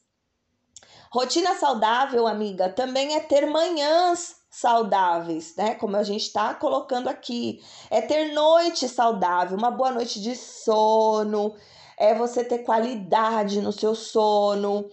Rotina 1.11 1.55
saudável, 1.55 2.27
amiga, 2.27 2.71
também 2.71 3.15
é 3.15 3.21
ter 3.21 3.45
manhãs 3.45 4.37
saudáveis, 4.49 5.55
né? 5.55 5.75
Como 5.75 5.95
a 5.95 6.03
gente 6.03 6.23
está 6.23 6.55
colocando 6.55 7.09
aqui. 7.09 7.63
É 7.91 8.01
ter 8.01 8.33
noite 8.33 8.89
saudável, 8.89 9.59
uma 9.59 9.71
boa 9.71 9.93
noite 9.93 10.19
de 10.19 10.35
sono, 10.35 11.55
é 11.99 12.15
você 12.15 12.43
ter 12.43 12.61
qualidade 12.61 13.61
no 13.61 13.71
seu 13.71 13.95
sono. 13.95 14.91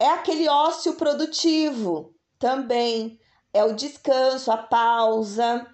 É 0.00 0.08
aquele 0.08 0.48
ócio 0.48 0.94
produtivo 0.94 2.15
também. 2.46 3.18
É 3.52 3.64
o 3.64 3.74
descanso, 3.74 4.52
a 4.52 4.56
pausa 4.56 5.66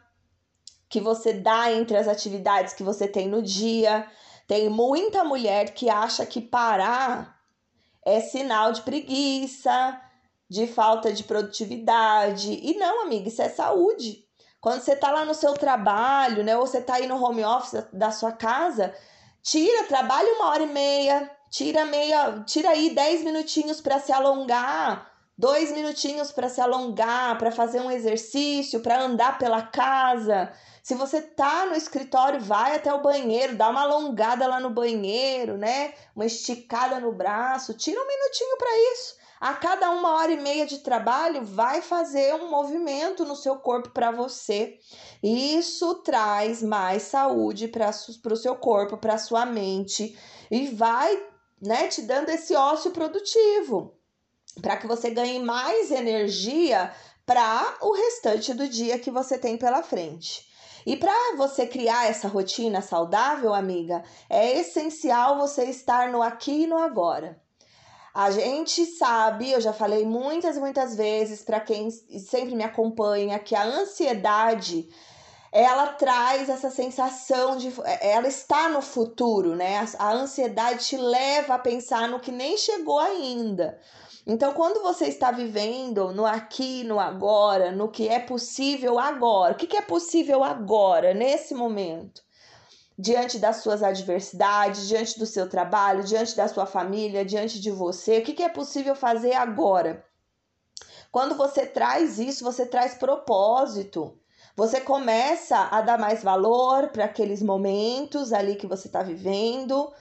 que 0.89 1.01
você 1.01 1.35
dá 1.35 1.71
entre 1.71 1.99
as 1.99 2.09
atividades 2.09 2.73
que 2.73 2.83
você 2.83 3.07
tem 3.07 3.29
no 3.29 3.43
dia. 3.43 4.09
Tem 4.49 4.71
muita 4.71 5.23
mulher 5.23 5.75
que 5.75 5.91
acha 5.91 6.25
que 6.25 6.41
parar 6.41 7.39
é 8.03 8.21
sinal 8.21 8.73
de 8.73 8.81
preguiça, 8.81 10.01
de 10.49 10.67
falta 10.67 11.13
de 11.13 11.25
produtividade. 11.25 12.59
E 12.63 12.75
não, 12.79 13.03
amiga, 13.03 13.29
isso 13.29 13.43
é 13.43 13.51
saúde. 13.51 14.25
Quando 14.59 14.81
você 14.81 14.97
tá 14.97 15.11
lá 15.11 15.27
no 15.27 15.35
seu 15.35 15.53
trabalho, 15.53 16.43
né, 16.43 16.57
ou 16.57 16.67
você 16.67 16.81
tá 16.81 16.95
aí 16.95 17.07
no 17.07 17.23
home 17.23 17.45
office 17.45 17.85
da 17.93 18.11
sua 18.11 18.33
casa, 18.33 18.95
tira, 19.43 19.85
trabalha 19.85 20.33
uma 20.37 20.49
hora 20.49 20.63
e 20.63 20.73
meia, 20.73 21.31
tira 21.51 21.85
meia, 21.85 22.43
tira 22.47 22.71
aí 22.71 22.95
dez 22.95 23.23
minutinhos 23.23 23.81
para 23.81 23.99
se 23.99 24.11
alongar, 24.11 25.12
dois 25.43 25.73
minutinhos 25.73 26.31
para 26.31 26.49
se 26.49 26.61
alongar, 26.61 27.37
para 27.37 27.51
fazer 27.51 27.81
um 27.81 27.91
exercício, 27.91 28.79
para 28.79 29.03
andar 29.03 29.39
pela 29.39 29.61
casa. 29.61 30.53
Se 30.85 30.95
você 30.95 31.21
tá 31.21 31.67
no 31.67 31.75
escritório, 31.75 32.41
vai 32.41 32.77
até 32.77 32.95
o 32.95 33.03
banheiro, 33.03 33.57
dá 33.57 33.69
uma 33.69 33.83
alongada 33.83 34.47
lá 34.47 34.61
no 34.61 34.71
banheiro, 34.71 35.59
né? 35.59 35.95
Uma 36.15 36.27
esticada 36.27 37.01
no 37.01 37.13
braço, 37.13 37.75
tira 37.75 38.01
um 38.01 38.07
minutinho 38.07 38.57
para 38.57 38.93
isso. 38.93 39.17
A 39.41 39.55
cada 39.55 39.91
uma 39.91 40.13
hora 40.13 40.31
e 40.31 40.41
meia 40.41 40.65
de 40.65 40.79
trabalho, 40.79 41.45
vai 41.45 41.83
fazer 41.83 42.33
um 42.37 42.49
movimento 42.49 43.25
no 43.25 43.35
seu 43.35 43.57
corpo 43.57 43.91
para 43.91 44.13
você. 44.13 44.79
Isso 45.21 45.97
traz 46.05 46.63
mais 46.63 47.03
saúde 47.03 47.67
para 47.67 47.91
o 47.91 48.37
seu 48.37 48.55
corpo, 48.55 48.97
para 48.97 49.19
sua 49.19 49.45
mente 49.45 50.17
e 50.49 50.69
vai, 50.69 51.21
né, 51.61 51.89
te 51.89 52.03
dando 52.03 52.29
esse 52.29 52.55
ócio 52.55 52.93
produtivo 52.93 54.01
para 54.61 54.77
que 54.77 54.87
você 54.87 55.11
ganhe 55.11 55.39
mais 55.39 55.91
energia 55.91 56.93
para 57.25 57.77
o 57.81 57.93
restante 57.93 58.53
do 58.53 58.69
dia 58.69 58.99
que 58.99 59.11
você 59.11 59.39
tem 59.39 59.57
pela 59.57 59.83
frente. 59.83 60.47
E 60.85 60.97
para 60.97 61.37
você 61.37 61.67
criar 61.67 62.09
essa 62.09 62.27
rotina 62.27 62.83
saudável, 62.83 63.55
amiga, 63.55 64.03
é 64.29 64.59
essencial 64.59 65.39
você 65.39 65.65
estar 65.65 66.11
no 66.11 66.21
aqui 66.23 66.65
e 66.65 66.67
no 66.67 66.77
agora. 66.77 67.41
A 68.13 68.31
gente 68.31 68.85
sabe, 68.85 69.51
eu 69.51 69.61
já 69.61 69.73
falei 69.73 70.05
muitas 70.05 70.59
muitas 70.59 70.95
vezes 70.95 71.43
para 71.43 71.61
quem 71.61 71.91
sempre 71.91 72.55
me 72.55 72.65
acompanha, 72.65 73.39
que 73.39 73.55
a 73.55 73.65
ansiedade 73.65 74.89
ela 75.53 75.89
traz 75.89 76.49
essa 76.49 76.71
sensação 76.71 77.59
de. 77.59 77.73
Ela 78.01 78.27
está 78.27 78.71
no 78.71 78.81
futuro, 78.81 79.55
né? 79.55 79.87
A 79.99 80.13
ansiedade 80.13 80.87
te 80.87 80.97
leva 80.97 81.55
a 81.55 81.59
pensar 81.59 82.09
no 82.09 82.21
que 82.21 82.33
nem 82.33 82.57
chegou 82.57 82.99
ainda. 82.99 83.79
Então, 84.25 84.53
quando 84.55 84.83
você 84.83 85.07
está 85.07 85.33
vivendo 85.33 86.13
no 86.13 86.25
aqui, 86.25 86.85
no 86.85 87.01
agora, 87.01 87.73
no 87.73 87.89
que 87.89 88.09
é 88.09 88.21
possível 88.21 88.99
agora, 88.99 89.53
o 89.53 89.57
que, 89.57 89.77
é 89.77 89.83
possível 89.83 90.45
agora, 90.45 91.13
nesse 91.13 91.55
momento? 91.55 92.23
Diante 92.97 93.39
das 93.39 93.57
suas 93.57 93.83
adversidades, 93.83 94.87
diante 94.87 95.19
do 95.19 95.27
seu 95.27 95.49
trabalho, 95.49 96.05
diante 96.05 96.37
da 96.37 96.47
sua 96.47 96.67
família, 96.67 97.25
diante 97.25 97.61
de 97.61 97.73
você, 97.73 98.19
o 98.19 98.23
que, 98.23 98.33
que 98.33 98.45
é 98.45 98.49
possível 98.49 98.95
fazer 98.95 99.33
agora? 99.33 100.05
Quando 101.11 101.35
você 101.35 101.67
traz 101.67 102.21
isso, 102.21 102.45
você 102.45 102.65
traz 102.65 102.95
propósito. 102.95 104.17
Você 104.55 104.81
começa 104.81 105.57
a 105.57 105.81
dar 105.81 105.99
mais 105.99 106.23
valor 106.23 106.91
para 106.91 107.07
aqueles 107.07 107.43
momentos 107.43 108.33
ali 108.33 108.55
que 108.55 108.67
você 108.69 108.87
está 108.87 109.03
vivendo 109.03 109.93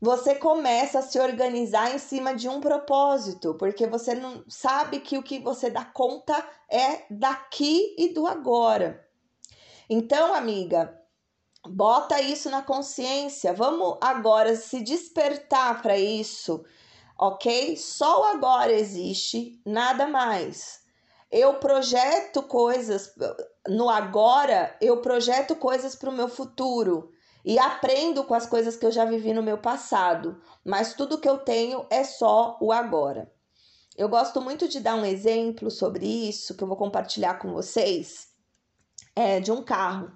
você 0.00 0.34
começa 0.34 0.98
a 0.98 1.02
se 1.02 1.18
organizar 1.18 1.94
em 1.94 1.98
cima 1.98 2.34
de 2.34 2.48
um 2.48 2.60
propósito, 2.60 3.54
porque 3.54 3.86
você 3.86 4.14
não 4.14 4.44
sabe 4.48 5.00
que 5.00 5.16
o 5.16 5.22
que 5.22 5.38
você 5.38 5.70
dá 5.70 5.84
conta 5.84 6.46
é 6.70 7.04
daqui 7.10 7.94
e 7.98 8.12
do 8.12 8.26
agora. 8.26 9.06
Então, 9.88 10.34
amiga, 10.34 11.00
bota 11.66 12.20
isso 12.20 12.50
na 12.50 12.62
consciência. 12.62 13.54
Vamos 13.54 13.96
agora 14.00 14.54
se 14.54 14.82
despertar 14.82 15.80
para 15.80 15.96
isso, 15.96 16.64
ok? 17.18 17.76
Só 17.76 18.20
o 18.20 18.24
agora 18.24 18.72
existe, 18.72 19.60
nada 19.64 20.06
mais. 20.06 20.84
Eu 21.30 21.54
projeto 21.54 22.42
coisas 22.42 23.14
no 23.66 23.88
agora, 23.88 24.76
eu 24.80 25.00
projeto 25.00 25.56
coisas 25.56 25.96
para 25.96 26.10
o 26.10 26.12
meu 26.12 26.28
futuro 26.28 27.15
e 27.46 27.60
aprendo 27.60 28.24
com 28.24 28.34
as 28.34 28.44
coisas 28.44 28.76
que 28.76 28.84
eu 28.84 28.90
já 28.90 29.04
vivi 29.04 29.32
no 29.32 29.40
meu 29.40 29.56
passado, 29.56 30.42
mas 30.64 30.94
tudo 30.94 31.20
que 31.20 31.28
eu 31.28 31.38
tenho 31.38 31.86
é 31.88 32.02
só 32.02 32.58
o 32.60 32.72
agora. 32.72 33.32
Eu 33.96 34.08
gosto 34.08 34.40
muito 34.40 34.66
de 34.66 34.80
dar 34.80 34.96
um 34.96 35.04
exemplo 35.04 35.70
sobre 35.70 36.04
isso 36.04 36.56
que 36.56 36.64
eu 36.64 36.66
vou 36.66 36.76
compartilhar 36.76 37.38
com 37.38 37.52
vocês, 37.52 38.30
é 39.14 39.38
de 39.38 39.52
um 39.52 39.62
carro. 39.62 40.10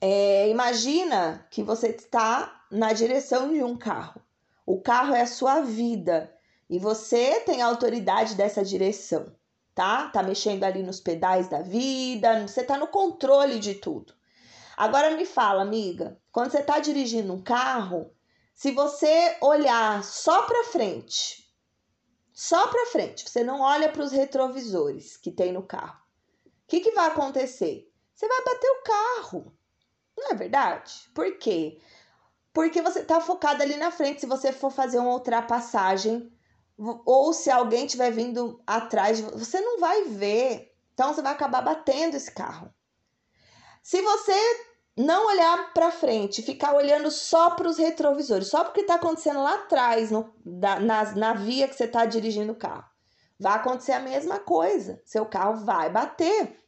É, 0.00 0.48
imagina 0.48 1.44
que 1.50 1.64
você 1.64 1.88
está 1.88 2.64
na 2.70 2.92
direção 2.92 3.52
de 3.52 3.64
um 3.64 3.76
carro. 3.76 4.22
O 4.64 4.80
carro 4.80 5.12
é 5.16 5.22
a 5.22 5.26
sua 5.26 5.60
vida 5.62 6.32
E 6.68 6.78
você 6.78 7.40
tem 7.40 7.60
a 7.60 7.66
autoridade 7.66 8.36
dessa 8.36 8.64
direção, 8.64 9.34
tá? 9.74 10.08
Tá 10.10 10.22
mexendo 10.22 10.62
ali 10.62 10.84
nos 10.84 11.00
pedais 11.00 11.48
da 11.48 11.60
vida, 11.60 12.46
você 12.46 12.62
tá 12.62 12.78
no 12.78 12.86
controle 12.86 13.58
de 13.58 13.74
tudo. 13.74 14.14
Agora 14.80 15.14
me 15.14 15.26
fala, 15.26 15.60
amiga, 15.60 16.18
quando 16.32 16.52
você 16.52 16.62
tá 16.62 16.78
dirigindo 16.78 17.34
um 17.34 17.42
carro, 17.42 18.16
se 18.54 18.70
você 18.70 19.36
olhar 19.42 20.02
só 20.02 20.44
para 20.44 20.64
frente, 20.64 21.54
só 22.32 22.66
para 22.66 22.86
frente, 22.86 23.28
você 23.28 23.44
não 23.44 23.60
olha 23.60 23.92
para 23.92 24.02
os 24.02 24.10
retrovisores 24.10 25.18
que 25.18 25.30
tem 25.30 25.52
no 25.52 25.62
carro. 25.62 26.02
O 26.46 26.50
que, 26.66 26.80
que 26.80 26.92
vai 26.92 27.08
acontecer? 27.08 27.92
Você 28.14 28.26
vai 28.26 28.42
bater 28.42 28.70
o 28.70 28.82
carro. 28.82 29.54
Não 30.16 30.30
é 30.30 30.34
verdade? 30.34 31.10
Por 31.14 31.36
quê? 31.36 31.78
Porque 32.50 32.80
você 32.80 33.00
está 33.00 33.20
focado 33.20 33.62
ali 33.62 33.76
na 33.76 33.90
frente. 33.90 34.22
Se 34.22 34.26
você 34.26 34.50
for 34.50 34.70
fazer 34.70 34.98
uma 34.98 35.12
ultrapassagem, 35.12 36.32
ou 36.78 37.34
se 37.34 37.50
alguém 37.50 37.84
estiver 37.84 38.12
vindo 38.12 38.62
atrás, 38.66 39.20
você 39.20 39.60
não 39.60 39.78
vai 39.78 40.04
ver. 40.04 40.74
Então 40.94 41.12
você 41.12 41.20
vai 41.20 41.32
acabar 41.32 41.60
batendo 41.60 42.16
esse 42.16 42.32
carro. 42.32 42.72
Se 43.82 44.00
você 44.02 44.69
não 45.00 45.28
olhar 45.28 45.72
para 45.72 45.90
frente, 45.90 46.42
ficar 46.42 46.74
olhando 46.74 47.10
só 47.10 47.50
para 47.50 47.68
os 47.68 47.78
retrovisores, 47.78 48.48
só 48.48 48.64
porque 48.64 48.80
está 48.80 48.94
acontecendo 48.94 49.42
lá 49.42 49.54
atrás, 49.54 50.10
no, 50.10 50.32
da, 50.44 50.78
na, 50.78 51.14
na 51.14 51.32
via 51.32 51.66
que 51.66 51.74
você 51.74 51.84
está 51.84 52.04
dirigindo 52.04 52.52
o 52.52 52.56
carro, 52.56 52.84
vai 53.38 53.54
acontecer 53.54 53.92
a 53.92 54.00
mesma 54.00 54.38
coisa. 54.38 55.00
Seu 55.04 55.24
carro 55.24 55.64
vai 55.64 55.90
bater. 55.90 56.58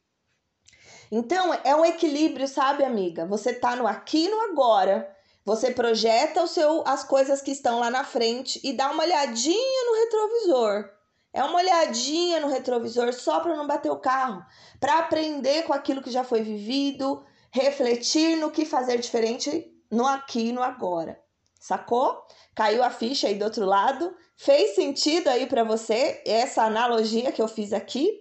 Então, 1.11 1.53
é 1.63 1.77
um 1.77 1.85
equilíbrio, 1.85 2.49
sabe, 2.49 2.85
amiga? 2.85 3.27
Você 3.27 3.53
tá 3.53 3.77
no 3.77 3.87
aqui 3.87 4.29
no 4.29 4.41
agora. 4.41 5.15
Você 5.45 5.71
projeta 5.71 6.43
o 6.43 6.47
seu, 6.47 6.83
as 6.87 7.05
coisas 7.05 7.43
que 7.43 7.51
estão 7.51 7.81
lá 7.81 7.91
na 7.91 8.05
frente 8.05 8.61
e 8.65 8.73
dá 8.73 8.91
uma 8.91 9.03
olhadinha 9.03 9.85
no 9.87 9.97
retrovisor. 9.97 10.89
É 11.35 11.43
uma 11.43 11.59
olhadinha 11.59 12.41
no 12.41 12.49
retrovisor 12.49 13.13
só 13.13 13.41
para 13.41 13.57
não 13.57 13.67
bater 13.67 13.91
o 13.91 13.99
carro, 13.99 14.45
para 14.79 15.01
aprender 15.01 15.65
com 15.65 15.73
aquilo 15.73 16.03
que 16.03 16.11
já 16.11 16.23
foi 16.23 16.43
vivido, 16.43 17.25
refletir 17.53 18.37
no 18.37 18.51
que 18.51 18.65
fazer 18.65 18.99
diferente 18.99 19.71
no 19.91 20.07
aqui 20.07 20.49
e 20.49 20.53
no 20.53 20.63
agora. 20.63 21.21
Sacou? 21.61 22.27
Caiu 22.55 22.83
a 22.83 22.91
ficha 22.91 23.29
aí 23.29 23.35
do 23.35 23.45
outro 23.45 23.65
lado? 23.65 24.17
Fez 24.37 24.75
sentido 24.75 25.29
aí 25.29 25.47
para 25.47 25.63
você 25.63 26.23
essa 26.27 26.65
analogia 26.65 27.31
que 27.31 27.41
eu 27.41 27.47
fiz 27.47 27.73
aqui? 27.73 28.21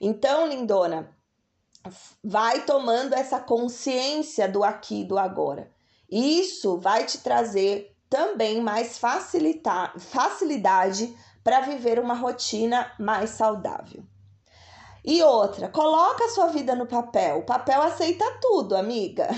Então, 0.00 0.46
lindona, 0.46 1.16
vai 2.22 2.64
tomando 2.66 3.14
essa 3.14 3.40
consciência 3.40 4.48
do 4.48 4.64
aqui 4.64 5.02
e 5.02 5.04
do 5.04 5.18
agora. 5.18 5.72
Isso 6.10 6.76
vai 6.76 7.06
te 7.06 7.18
trazer 7.18 7.96
também 8.10 8.60
mais 8.60 8.98
facilitar, 8.98 9.98
facilidade 9.98 11.16
para 11.42 11.60
viver 11.60 11.98
uma 11.98 12.14
rotina 12.14 12.92
mais 12.98 13.30
saudável. 13.30 14.04
E 15.04 15.22
outra, 15.22 15.68
coloca 15.68 16.24
a 16.24 16.30
sua 16.30 16.46
vida 16.46 16.74
no 16.74 16.86
papel. 16.86 17.38
O 17.38 17.44
papel 17.44 17.82
aceita 17.82 18.24
tudo, 18.40 18.74
amiga. 18.74 19.28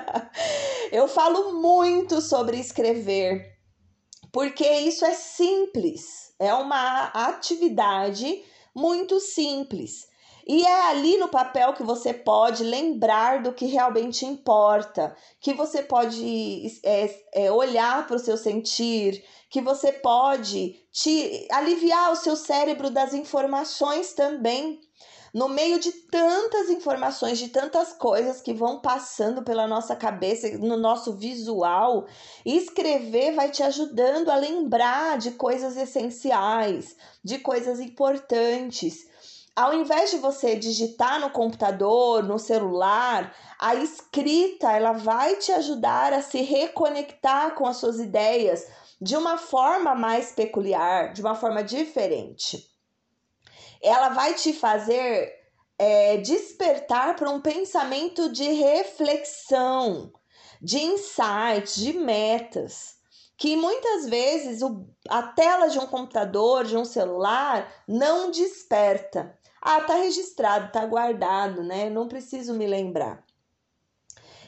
Eu 0.90 1.06
falo 1.06 1.52
muito 1.52 2.22
sobre 2.22 2.58
escrever, 2.58 3.44
porque 4.32 4.66
isso 4.66 5.04
é 5.04 5.12
simples. 5.12 6.32
É 6.38 6.54
uma 6.54 7.08
atividade 7.08 8.42
muito 8.74 9.20
simples. 9.20 10.06
E 10.48 10.62
é 10.62 10.82
ali 10.82 11.16
no 11.18 11.26
papel 11.26 11.72
que 11.72 11.82
você 11.82 12.14
pode 12.14 12.62
lembrar 12.62 13.42
do 13.42 13.52
que 13.52 13.66
realmente 13.66 14.24
importa, 14.24 15.16
que 15.40 15.52
você 15.52 15.82
pode 15.82 16.80
é, 16.84 17.20
é, 17.34 17.50
olhar 17.50 18.06
para 18.06 18.14
o 18.14 18.20
seu 18.20 18.36
sentir, 18.36 19.24
que 19.50 19.60
você 19.60 19.90
pode 19.90 20.80
te 20.92 21.48
aliviar 21.50 22.12
o 22.12 22.16
seu 22.16 22.36
cérebro 22.36 22.90
das 22.90 23.12
informações 23.12 24.12
também. 24.12 24.80
No 25.34 25.48
meio 25.48 25.80
de 25.80 25.90
tantas 25.90 26.70
informações, 26.70 27.38
de 27.38 27.48
tantas 27.48 27.92
coisas 27.92 28.40
que 28.40 28.54
vão 28.54 28.80
passando 28.80 29.42
pela 29.42 29.66
nossa 29.66 29.96
cabeça, 29.96 30.48
no 30.58 30.76
nosso 30.76 31.12
visual, 31.12 32.06
escrever 32.44 33.34
vai 33.34 33.50
te 33.50 33.64
ajudando 33.64 34.30
a 34.30 34.36
lembrar 34.36 35.18
de 35.18 35.32
coisas 35.32 35.76
essenciais, 35.76 36.96
de 37.22 37.38
coisas 37.38 37.80
importantes 37.80 39.06
ao 39.56 39.72
invés 39.72 40.10
de 40.10 40.18
você 40.18 40.54
digitar 40.54 41.18
no 41.18 41.30
computador, 41.30 42.22
no 42.22 42.38
celular, 42.38 43.34
a 43.58 43.74
escrita 43.74 44.70
ela 44.70 44.92
vai 44.92 45.36
te 45.36 45.50
ajudar 45.50 46.12
a 46.12 46.20
se 46.20 46.42
reconectar 46.42 47.54
com 47.54 47.66
as 47.66 47.78
suas 47.78 47.98
ideias 47.98 48.66
de 49.00 49.16
uma 49.16 49.38
forma 49.38 49.94
mais 49.94 50.32
peculiar, 50.32 51.14
de 51.14 51.22
uma 51.22 51.34
forma 51.34 51.64
diferente. 51.64 52.70
Ela 53.82 54.10
vai 54.10 54.34
te 54.34 54.52
fazer 54.52 55.32
é, 55.78 56.18
despertar 56.18 57.16
para 57.16 57.30
um 57.30 57.40
pensamento 57.40 58.30
de 58.30 58.44
reflexão, 58.44 60.12
de 60.60 60.78
insights, 60.78 61.76
de 61.76 61.94
metas 61.94 62.96
que 63.36 63.54
muitas 63.54 64.08
vezes 64.08 64.62
o, 64.62 64.86
a 65.08 65.22
tela 65.22 65.68
de 65.68 65.78
um 65.78 65.86
computador, 65.86 66.64
de 66.64 66.76
um 66.76 66.84
celular, 66.84 67.70
não 67.86 68.30
desperta. 68.30 69.38
Ah, 69.68 69.80
tá 69.80 69.94
registrado, 69.96 70.70
tá 70.70 70.86
guardado, 70.86 71.64
né? 71.64 71.90
Não 71.90 72.06
preciso 72.06 72.54
me 72.54 72.68
lembrar. 72.68 73.24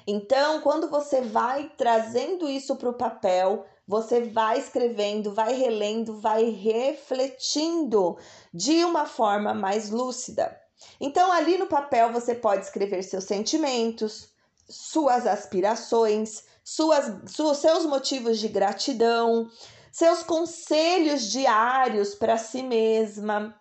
Então, 0.06 0.60
quando 0.60 0.88
você 0.88 1.20
vai 1.20 1.72
trazendo 1.76 2.48
isso 2.48 2.76
para 2.76 2.88
o 2.88 2.94
papel, 2.94 3.66
você 3.84 4.20
vai 4.20 4.60
escrevendo, 4.60 5.34
vai 5.34 5.54
relendo, 5.54 6.20
vai 6.20 6.44
refletindo 6.50 8.16
de 8.54 8.84
uma 8.84 9.06
forma 9.06 9.52
mais 9.52 9.90
lúcida. 9.90 10.56
Então, 11.00 11.32
ali 11.32 11.58
no 11.58 11.66
papel, 11.66 12.12
você 12.12 12.32
pode 12.32 12.66
escrever 12.66 13.02
seus 13.02 13.24
sentimentos, 13.24 14.28
suas 14.70 15.26
aspirações, 15.26 16.44
suas, 16.62 17.28
suas 17.28 17.58
seus 17.58 17.84
motivos 17.84 18.38
de 18.38 18.46
gratidão, 18.46 19.50
seus 19.90 20.22
conselhos 20.22 21.28
diários 21.28 22.14
para 22.14 22.38
si 22.38 22.62
mesma, 22.62 23.52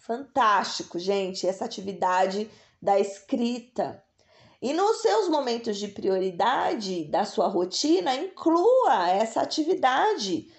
Fantástico, 0.00 0.98
gente, 0.98 1.46
essa 1.46 1.64
atividade 1.64 2.50
da 2.80 2.98
escrita. 2.98 4.02
E 4.60 4.72
nos 4.72 5.02
seus 5.02 5.28
momentos 5.28 5.76
de 5.76 5.88
prioridade 5.88 7.04
da 7.06 7.24
sua 7.24 7.48
rotina, 7.48 8.14
inclua 8.14 9.10
essa 9.10 9.42
atividade 9.42 10.50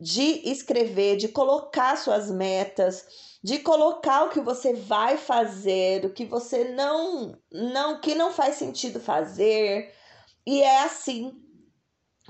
de 0.00 0.50
escrever, 0.50 1.16
de 1.16 1.28
colocar 1.28 1.96
suas 1.96 2.30
metas, 2.30 3.06
de 3.42 3.58
colocar 3.58 4.24
o 4.24 4.30
que 4.30 4.40
você 4.40 4.74
vai 4.74 5.16
fazer, 5.16 6.04
o 6.04 6.10
que 6.10 6.24
você 6.24 6.64
não, 6.64 7.38
não, 7.52 8.00
que 8.00 8.14
não 8.14 8.32
faz 8.32 8.56
sentido 8.56 8.98
fazer. 8.98 9.94
E 10.46 10.62
é 10.62 10.82
assim 10.82 11.40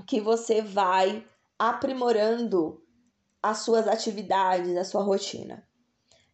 que 0.07 0.21
você 0.21 0.61
vai 0.61 1.27
aprimorando 1.59 2.83
as 3.43 3.59
suas 3.59 3.87
atividades, 3.87 4.77
a 4.77 4.85
sua 4.85 5.03
rotina. 5.03 5.67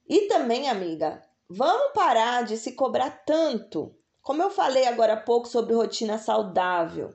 E 0.08 0.22
também, 0.22 0.68
amiga, 0.68 1.22
vamos 1.48 1.92
parar 1.92 2.44
de 2.44 2.56
se 2.56 2.72
cobrar 2.72 3.10
tanto. 3.26 3.94
Como 4.22 4.42
eu 4.42 4.50
falei 4.50 4.86
agora 4.86 5.14
há 5.14 5.20
pouco 5.20 5.46
sobre 5.46 5.74
rotina 5.74 6.18
saudável. 6.18 7.14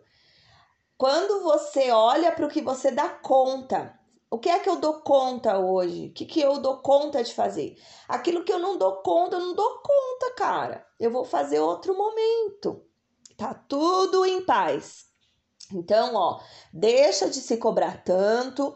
Quando 0.98 1.42
você 1.42 1.92
olha 1.92 2.32
para 2.32 2.46
o 2.46 2.50
que 2.50 2.62
você 2.62 2.92
dá 2.92 3.10
conta, 3.10 3.98
o 4.30 4.38
que 4.38 4.50
é 4.50 4.60
que 4.60 4.70
eu 4.70 4.78
dou 4.78 5.02
conta 5.02 5.58
hoje? 5.58 6.08
O 6.08 6.14
que, 6.14 6.26
que 6.26 6.40
eu 6.40 6.60
dou 6.60 6.78
conta 6.78 7.24
de 7.24 7.34
fazer? 7.34 7.76
Aquilo 8.08 8.44
que 8.44 8.54
eu 8.54 8.60
não 8.60 8.78
dou 8.78 9.02
conta, 9.02 9.36
eu 9.36 9.42
não 9.42 9.56
dou 9.56 9.82
conta, 9.82 10.34
cara. 10.36 10.86
Eu 11.00 11.12
vou 11.12 11.26
fazer 11.26 11.60
outro 11.60 11.96
momento. 11.96 12.84
Tá 13.38 13.54
tudo 13.54 14.26
em 14.26 14.46
paz. 14.46 15.06
Então, 15.72 16.16
ó, 16.16 16.40
deixa 16.72 17.30
de 17.30 17.42
se 17.42 17.58
cobrar 17.58 18.04
tanto 18.04 18.76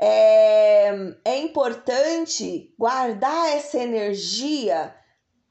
é, 0.00 0.88
é 1.24 1.38
importante 1.38 2.74
guardar 2.78 3.50
essa 3.56 3.78
energia 3.78 4.94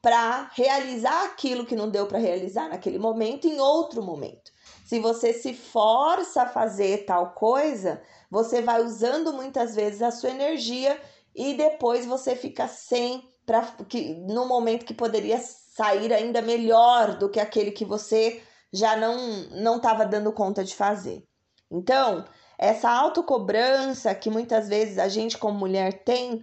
para 0.02 0.50
realizar 0.54 1.24
aquilo 1.24 1.64
que 1.64 1.74
não 1.74 1.88
deu 1.88 2.06
para 2.06 2.18
realizar 2.18 2.68
naquele 2.68 2.98
momento 2.98 3.46
em 3.46 3.58
outro 3.58 4.02
momento. 4.02 4.52
Se 4.84 5.00
você 5.00 5.32
se 5.32 5.54
força 5.54 6.42
a 6.42 6.48
fazer 6.48 7.06
tal 7.06 7.32
coisa, 7.32 8.02
você 8.30 8.60
vai 8.60 8.82
usando 8.82 9.32
muitas 9.32 9.74
vezes 9.74 10.02
a 10.02 10.10
sua 10.10 10.28
energia 10.28 11.00
e 11.34 11.54
depois 11.54 12.04
você 12.04 12.36
fica 12.36 12.68
sem 12.68 13.26
para 13.46 13.62
que 13.88 14.14
no 14.14 14.46
momento 14.46 14.84
que 14.84 14.94
poderia 14.94 15.38
sair 15.38 16.12
ainda 16.12 16.42
melhor 16.42 17.16
do 17.16 17.30
que 17.30 17.40
aquele 17.40 17.70
que 17.70 17.84
você 17.84 18.42
já 18.72 18.96
não 18.96 19.16
não 19.52 19.76
estava 19.76 20.04
dando 20.04 20.32
conta 20.32 20.62
de 20.62 20.74
fazer. 20.74 21.24
Então, 21.70 22.24
essa 22.58 22.90
autocobrança 22.90 24.14
que 24.14 24.30
muitas 24.30 24.68
vezes 24.68 24.98
a 24.98 25.08
gente 25.08 25.38
como 25.38 25.58
mulher 25.58 26.04
tem, 26.04 26.42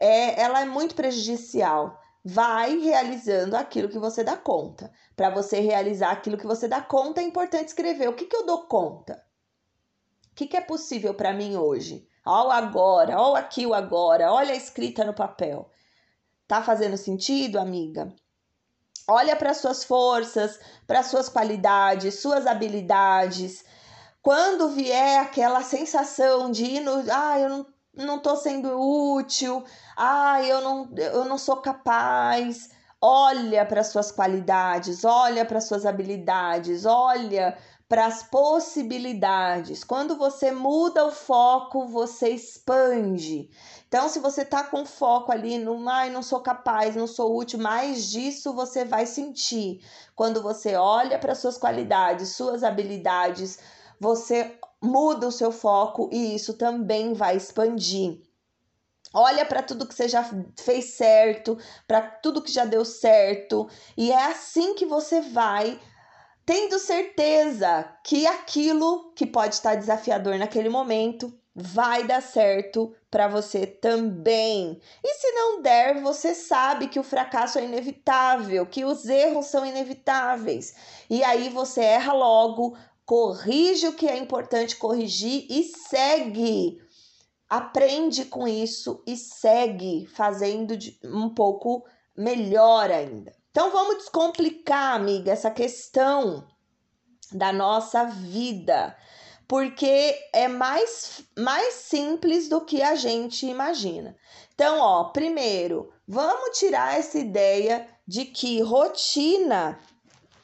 é, 0.00 0.40
ela 0.40 0.62
é 0.62 0.64
muito 0.64 0.94
prejudicial. 0.94 2.00
Vai 2.24 2.78
realizando 2.78 3.56
aquilo 3.56 3.88
que 3.88 3.98
você 3.98 4.22
dá 4.22 4.36
conta. 4.36 4.92
Para 5.16 5.30
você 5.30 5.60
realizar 5.60 6.10
aquilo 6.10 6.36
que 6.36 6.46
você 6.46 6.68
dá 6.68 6.80
conta, 6.80 7.20
é 7.20 7.24
importante 7.24 7.68
escrever 7.68 8.08
o 8.08 8.14
que, 8.14 8.26
que 8.26 8.36
eu 8.36 8.46
dou 8.46 8.66
conta. 8.66 9.22
O 10.32 10.34
que, 10.34 10.46
que 10.46 10.56
é 10.56 10.60
possível 10.60 11.14
para 11.14 11.32
mim 11.32 11.56
hoje? 11.56 12.06
Ó 12.24 12.48
o 12.48 12.50
agora, 12.50 13.18
ó 13.18 13.34
aqui 13.34 13.66
o 13.66 13.74
agora, 13.74 14.32
olha 14.32 14.52
a 14.52 14.56
escrita 14.56 15.04
no 15.04 15.14
papel. 15.14 15.70
Tá 16.46 16.62
fazendo 16.62 16.96
sentido, 16.96 17.58
amiga? 17.58 18.14
Olha 19.08 19.34
para 19.34 19.54
suas 19.54 19.84
forças, 19.84 20.60
para 20.86 21.02
suas 21.02 21.30
qualidades, 21.30 22.20
suas 22.20 22.46
habilidades. 22.46 23.64
Quando 24.22 24.70
vier 24.70 25.20
aquela 25.20 25.62
sensação 25.62 26.50
de 26.50 26.64
ir 26.64 26.80
no, 26.80 27.04
ah, 27.10 27.38
eu 27.38 27.48
não, 27.48 27.66
não 27.94 28.18
tô 28.18 28.36
sendo 28.36 28.78
útil, 29.14 29.64
ah, 29.96 30.42
eu 30.42 30.60
não, 30.60 30.90
eu 30.96 31.24
não 31.24 31.38
sou 31.38 31.58
capaz. 31.58 32.70
Olha 33.00 33.64
para 33.64 33.84
suas 33.84 34.10
qualidades, 34.10 35.04
olha 35.04 35.44
para 35.44 35.60
suas 35.60 35.86
habilidades, 35.86 36.84
olha 36.84 37.56
para 37.88 38.04
as 38.06 38.22
possibilidades. 38.22 39.82
Quando 39.82 40.16
você 40.16 40.50
muda 40.52 41.06
o 41.06 41.10
foco, 41.10 41.86
você 41.86 42.28
expande. 42.30 43.48
Então, 43.86 44.08
se 44.08 44.18
você 44.18 44.44
tá 44.44 44.62
com 44.62 44.84
foco 44.84 45.32
ali 45.32 45.56
no, 45.58 45.88
ai, 45.88 46.10
não 46.10 46.22
sou 46.22 46.40
capaz, 46.40 46.94
não 46.94 47.06
sou 47.06 47.34
útil, 47.34 47.58
mais 47.58 48.10
disso 48.10 48.52
você 48.52 48.84
vai 48.84 49.06
sentir. 49.06 49.80
Quando 50.14 50.42
você 50.42 50.74
olha 50.76 51.18
para 51.18 51.34
suas 51.34 51.56
qualidades, 51.56 52.36
suas 52.36 52.62
habilidades, 52.62 53.58
você 54.00 54.58
muda 54.80 55.26
o 55.26 55.32
seu 55.32 55.50
foco 55.50 56.08
e 56.12 56.34
isso 56.34 56.54
também 56.54 57.14
vai 57.14 57.36
expandir. 57.36 58.20
Olha 59.12 59.44
para 59.44 59.62
tudo 59.62 59.86
que 59.86 59.94
você 59.94 60.08
já 60.08 60.28
fez 60.56 60.96
certo, 60.96 61.58
para 61.86 62.02
tudo 62.02 62.42
que 62.42 62.52
já 62.52 62.64
deu 62.64 62.84
certo, 62.84 63.68
e 63.96 64.12
é 64.12 64.24
assim 64.26 64.74
que 64.74 64.84
você 64.84 65.20
vai 65.20 65.80
tendo 66.44 66.78
certeza 66.78 67.90
que 68.04 68.26
aquilo 68.26 69.12
que 69.14 69.26
pode 69.26 69.54
estar 69.54 69.74
desafiador 69.74 70.38
naquele 70.38 70.68
momento 70.68 71.32
vai 71.54 72.06
dar 72.06 72.22
certo 72.22 72.94
para 73.10 73.26
você 73.26 73.66
também. 73.66 74.80
E 75.02 75.14
se 75.14 75.32
não 75.32 75.60
der, 75.60 76.00
você 76.00 76.34
sabe 76.34 76.88
que 76.88 77.00
o 77.00 77.02
fracasso 77.02 77.58
é 77.58 77.64
inevitável, 77.64 78.64
que 78.64 78.84
os 78.84 79.06
erros 79.06 79.46
são 79.46 79.66
inevitáveis. 79.66 80.74
E 81.10 81.24
aí 81.24 81.48
você 81.48 81.82
erra 81.82 82.12
logo, 82.12 82.76
corrige 83.08 83.88
o 83.88 83.94
que 83.94 84.06
é 84.06 84.18
importante 84.18 84.76
corrigir 84.76 85.46
e 85.48 85.64
segue. 85.64 86.78
Aprende 87.48 88.26
com 88.26 88.46
isso 88.46 89.02
e 89.06 89.16
segue 89.16 90.06
fazendo 90.08 90.76
um 91.02 91.30
pouco 91.30 91.86
melhor 92.14 92.90
ainda. 92.90 93.34
Então 93.50 93.70
vamos 93.70 93.96
descomplicar, 93.96 94.94
amiga, 94.94 95.32
essa 95.32 95.50
questão 95.50 96.46
da 97.32 97.50
nossa 97.50 98.04
vida, 98.04 98.94
porque 99.48 100.14
é 100.34 100.46
mais, 100.46 101.22
mais 101.38 101.72
simples 101.72 102.46
do 102.46 102.60
que 102.60 102.82
a 102.82 102.94
gente 102.94 103.46
imagina. 103.46 104.14
Então, 104.54 104.80
ó, 104.80 105.04
primeiro, 105.04 105.90
vamos 106.06 106.58
tirar 106.58 106.98
essa 106.98 107.18
ideia 107.18 107.88
de 108.06 108.26
que 108.26 108.60
rotina 108.60 109.80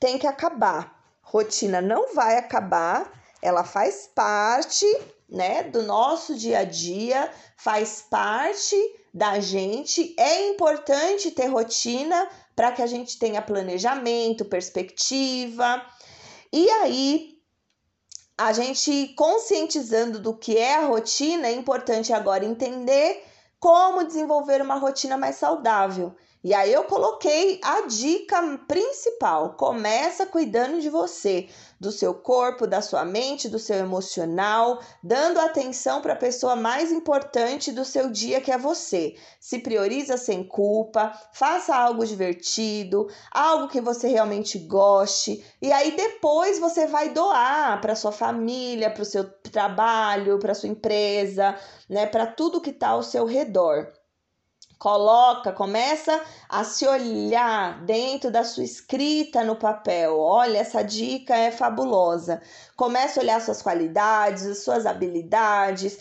tem 0.01 0.19
que 0.19 0.27
acabar. 0.27 0.94
Rotina 1.35 1.83
não 1.83 2.15
vai 2.15 2.39
acabar, 2.39 3.13
ela 3.43 3.65
faz 3.65 4.09
parte, 4.15 4.87
né, 5.29 5.65
do 5.65 5.83
nosso 5.83 6.37
dia 6.37 6.61
a 6.61 6.65
dia, 6.65 7.29
faz 7.57 8.07
parte 8.09 8.77
da 9.13 9.41
gente. 9.41 10.15
É 10.17 10.49
importante 10.51 11.33
ter 11.33 11.47
rotina 11.47 12.29
para 12.55 12.71
que 12.71 12.81
a 12.81 12.87
gente 12.87 13.19
tenha 13.19 13.43
planejamento, 13.43 14.45
perspectiva. 14.45 15.85
E 16.53 16.71
aí, 16.71 17.37
a 18.39 18.53
gente 18.53 19.09
conscientizando 19.17 20.21
do 20.21 20.37
que 20.37 20.57
é 20.57 20.77
a 20.77 20.87
rotina, 20.87 21.49
é 21.49 21.53
importante 21.53 22.13
agora 22.13 22.45
entender 22.45 23.25
como 23.59 24.05
desenvolver 24.05 24.63
uma 24.63 24.77
rotina 24.77 25.17
mais 25.17 25.35
saudável. 25.35 26.15
E 26.45 26.53
aí 26.53 26.71
eu 26.71 26.85
coloquei 26.85 27.59
a 27.65 27.87
dica 27.87 28.59
principal: 28.69 29.55
começa 29.55 30.27
cuidando 30.27 30.79
de 30.79 30.91
você, 30.91 31.49
do 31.81 31.91
seu 31.91 32.13
corpo, 32.13 32.67
da 32.67 32.83
sua 32.83 33.03
mente, 33.03 33.49
do 33.49 33.59
seu 33.59 33.77
emocional, 33.77 34.79
dando 35.03 35.41
atenção 35.41 36.03
para 36.03 36.13
a 36.13 36.17
pessoa 36.17 36.55
mais 36.55 36.93
importante 36.93 37.73
do 37.73 37.83
seu 37.83 38.11
dia, 38.11 38.43
que 38.43 38.53
é 38.53 38.59
você. 38.59 39.17
Se 39.41 39.59
prioriza 39.59 40.19
sem 40.19 40.47
culpa, 40.47 41.19
faça 41.33 41.75
algo 41.75 42.05
divertido, 42.05 43.09
algo 43.31 43.69
que 43.69 43.81
você 43.81 44.09
realmente 44.09 44.59
goste, 44.59 45.43
e 45.63 45.73
aí 45.73 45.97
depois 45.97 46.59
você 46.59 46.87
vai 46.87 47.09
doar 47.09 47.81
para 47.81 47.97
sua 47.97 48.13
família, 48.13 48.91
para 48.91 49.03
o 49.03 49.07
seu 49.07 49.25
trabalho, 49.51 50.39
para 50.39 50.53
sua 50.53 50.69
empresa, 50.69 51.59
né, 51.89 52.05
para 52.05 52.27
tudo 52.27 52.61
que 52.61 52.69
está 52.69 52.89
ao 52.89 53.03
seu 53.03 53.25
redor. 53.25 53.91
Coloca, 54.85 55.51
começa 55.51 56.21
a 56.47 56.63
se 56.63 56.87
olhar 56.87 57.83
dentro 57.87 58.31
da 58.31 58.45
sua 58.45 58.65
escrita 58.65 59.43
no 59.43 59.57
papel. 59.57 60.21
Olha, 60.21 60.59
essa 60.59 60.83
dica 60.83 61.35
é 61.35 61.51
fabulosa. 61.51 62.43
Começa 62.77 63.19
a 63.19 63.23
olhar 63.23 63.41
suas 63.41 63.63
qualidades, 63.63 64.63
suas 64.63 64.85
habilidades, 64.85 65.99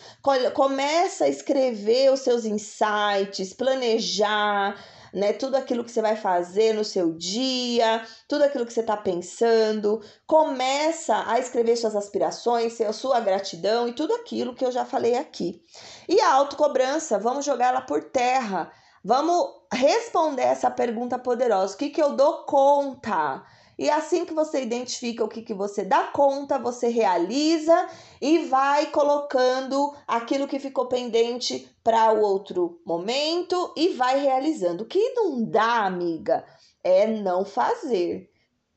começa 0.54 1.24
a 1.24 1.30
escrever 1.30 2.12
os 2.12 2.20
seus 2.20 2.44
insights, 2.44 3.54
planejar, 3.54 4.76
né? 5.14 5.34
Tudo 5.34 5.56
aquilo 5.56 5.84
que 5.84 5.92
você 5.92 6.02
vai 6.02 6.16
fazer 6.16 6.74
no 6.74 6.84
seu 6.84 7.14
dia, 7.14 8.04
tudo 8.28 8.44
aquilo 8.44 8.66
que 8.66 8.74
você 8.74 8.80
está 8.80 8.98
pensando. 8.98 10.02
Começa 10.26 11.24
a 11.28 11.40
escrever 11.40 11.76
suas 11.76 11.96
aspirações, 11.96 12.78
sua 12.94 13.20
gratidão 13.20 13.88
e 13.88 13.94
tudo 13.94 14.14
aquilo 14.16 14.56
que 14.56 14.66
eu 14.66 14.72
já 14.72 14.84
falei 14.84 15.16
aqui. 15.16 15.62
E 16.10 16.20
a 16.20 16.34
autocobrança, 16.34 17.20
vamos 17.20 17.46
jogar 17.46 17.68
ela 17.68 17.82
por 17.82 18.04
terra. 18.06 18.72
Vamos 19.04 19.52
responder 19.72 20.44
essa 20.44 20.72
pergunta 20.72 21.20
poderosa: 21.20 21.76
o 21.76 21.78
que, 21.78 21.90
que 21.90 22.02
eu 22.02 22.16
dou 22.16 22.46
conta? 22.46 23.44
E 23.78 23.90
assim 23.90 24.26
que 24.26 24.34
você 24.34 24.62
identifica 24.62 25.24
o 25.24 25.28
que, 25.28 25.42
que 25.42 25.54
você 25.54 25.84
dá 25.84 26.04
conta, 26.06 26.60
você 26.60 26.88
realiza 26.90 27.88
e 28.22 28.46
vai 28.46 28.88
colocando 28.88 29.96
aquilo 30.08 30.48
que 30.48 30.60
ficou 30.60 30.88
pendente 30.88 31.70
para 31.84 32.14
o 32.14 32.22
outro 32.22 32.80
momento 32.86 33.74
e 33.76 33.90
vai 33.90 34.20
realizando. 34.20 34.84
O 34.84 34.88
que 34.88 35.14
não 35.14 35.44
dá, 35.44 35.86
amiga, 35.86 36.46
é 36.84 37.08
não 37.08 37.44
fazer, 37.44 38.30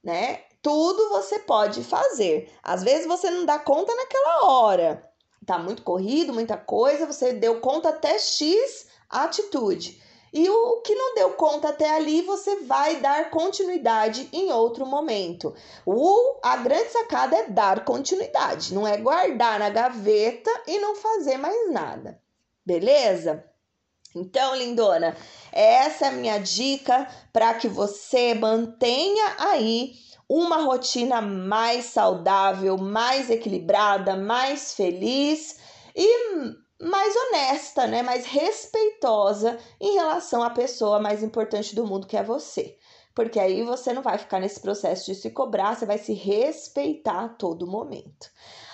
né? 0.03 0.41
Tudo 0.63 1.11
você 1.11 1.39
pode 1.41 1.85
fazer. 1.85 2.51
Às 2.63 2.83
vezes 2.83 3.07
você 3.07 3.31
não 3.31 3.45
dá 3.45 3.59
conta 3.59 3.95
naquela 3.95 4.51
hora. 4.51 5.09
Tá 5.45 5.59
muito 5.59 5.83
corrido, 5.83 6.33
muita 6.33 6.57
coisa, 6.57 7.07
você 7.07 7.33
deu 7.33 7.61
conta 7.61 7.91
até 7.91 8.19
X 8.19 8.89
atitude. 9.09 10.03
E 10.33 10.49
o 10.51 10.81
que 10.83 10.95
não 10.95 11.15
deu 11.15 11.31
conta 11.35 11.69
até 11.69 11.89
ali, 11.91 12.23
você 12.23 12.57
vai 12.63 12.97
dar 12.97 13.31
continuidade 13.31 14.29
em 14.33 14.53
outro 14.53 14.85
momento. 14.85 15.55
O, 15.85 16.39
a 16.43 16.57
grande 16.57 16.91
sacada 16.91 17.37
é 17.37 17.49
dar 17.49 17.85
continuidade, 17.85 18.75
não 18.75 18.87
é 18.87 18.97
guardar 18.97 19.59
na 19.59 19.71
gaveta 19.71 20.51
e 20.67 20.79
não 20.79 20.95
fazer 20.97 21.37
mais 21.39 21.73
nada. 21.73 22.21
Beleza? 22.65 23.45
Então, 24.15 24.55
lindona, 24.57 25.17
essa 25.53 26.07
é 26.07 26.09
a 26.09 26.13
minha 26.13 26.39
dica 26.39 27.07
para 27.33 27.55
que 27.55 27.69
você 27.69 28.35
mantenha 28.35 29.37
aí 29.39 29.93
uma 30.29 30.63
rotina 30.63 31.21
mais 31.21 31.87
saudável, 31.87 32.77
mais 32.77 33.31
equilibrada, 33.31 34.17
mais 34.17 34.75
feliz 34.75 35.59
e 35.95 36.66
mais 36.81 37.15
honesta, 37.17 37.87
né, 37.87 38.03
mais 38.03 38.27
respeitosa 38.27 39.59
em 39.81 39.95
relação 39.95 40.43
à 40.43 40.51
pessoa 40.51 41.01
mais 41.01 41.23
importante 41.23 41.75
do 41.75 41.87
mundo 41.87 42.07
que 42.07 42.17
é 42.17 42.23
você. 42.23 42.77
Porque 43.15 43.41
aí 43.41 43.63
você 43.63 43.93
não 43.93 44.03
vai 44.03 44.19
ficar 44.19 44.41
nesse 44.41 44.61
processo 44.61 45.07
de 45.07 45.15
se 45.15 45.31
cobrar, 45.31 45.75
você 45.75 45.87
vai 45.87 45.99
se 45.99 46.13
respeitar 46.13 47.25
a 47.25 47.29
todo 47.29 47.67
momento. 47.67 48.31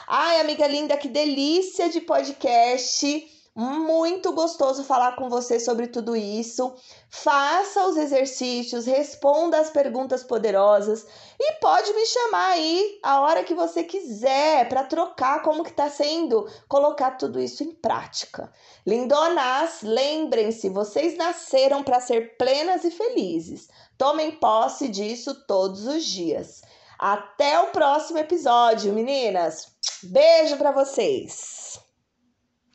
Ai, 0.08 0.40
amiga 0.40 0.66
linda, 0.66 0.96
que 0.96 1.08
delícia 1.08 1.88
de 1.88 2.00
podcast! 2.00 3.41
Muito 3.54 4.32
gostoso 4.32 4.82
falar 4.82 5.14
com 5.14 5.28
você 5.28 5.60
sobre 5.60 5.86
tudo 5.86 6.16
isso. 6.16 6.74
Faça 7.10 7.86
os 7.86 7.98
exercícios, 7.98 8.86
responda 8.86 9.60
as 9.60 9.68
perguntas 9.68 10.24
poderosas 10.24 11.06
e 11.38 11.52
pode 11.60 11.92
me 11.92 12.06
chamar 12.06 12.52
aí 12.52 12.98
a 13.02 13.20
hora 13.20 13.44
que 13.44 13.54
você 13.54 13.84
quiser 13.84 14.70
para 14.70 14.84
trocar 14.84 15.42
como 15.42 15.64
que 15.64 15.72
tá 15.72 15.90
sendo 15.90 16.48
colocar 16.66 17.18
tudo 17.18 17.38
isso 17.38 17.62
em 17.62 17.72
prática. 17.72 18.50
Lindonas, 18.86 19.82
lembrem-se, 19.82 20.70
vocês 20.70 21.18
nasceram 21.18 21.82
para 21.82 22.00
ser 22.00 22.38
plenas 22.38 22.84
e 22.84 22.90
felizes. 22.90 23.68
Tomem 23.98 24.32
posse 24.32 24.88
disso 24.88 25.46
todos 25.46 25.86
os 25.86 26.02
dias. 26.04 26.62
Até 26.98 27.60
o 27.60 27.66
próximo 27.66 28.18
episódio, 28.18 28.94
meninas. 28.94 29.66
Beijo 30.02 30.56
para 30.56 30.72
vocês. 30.72 31.61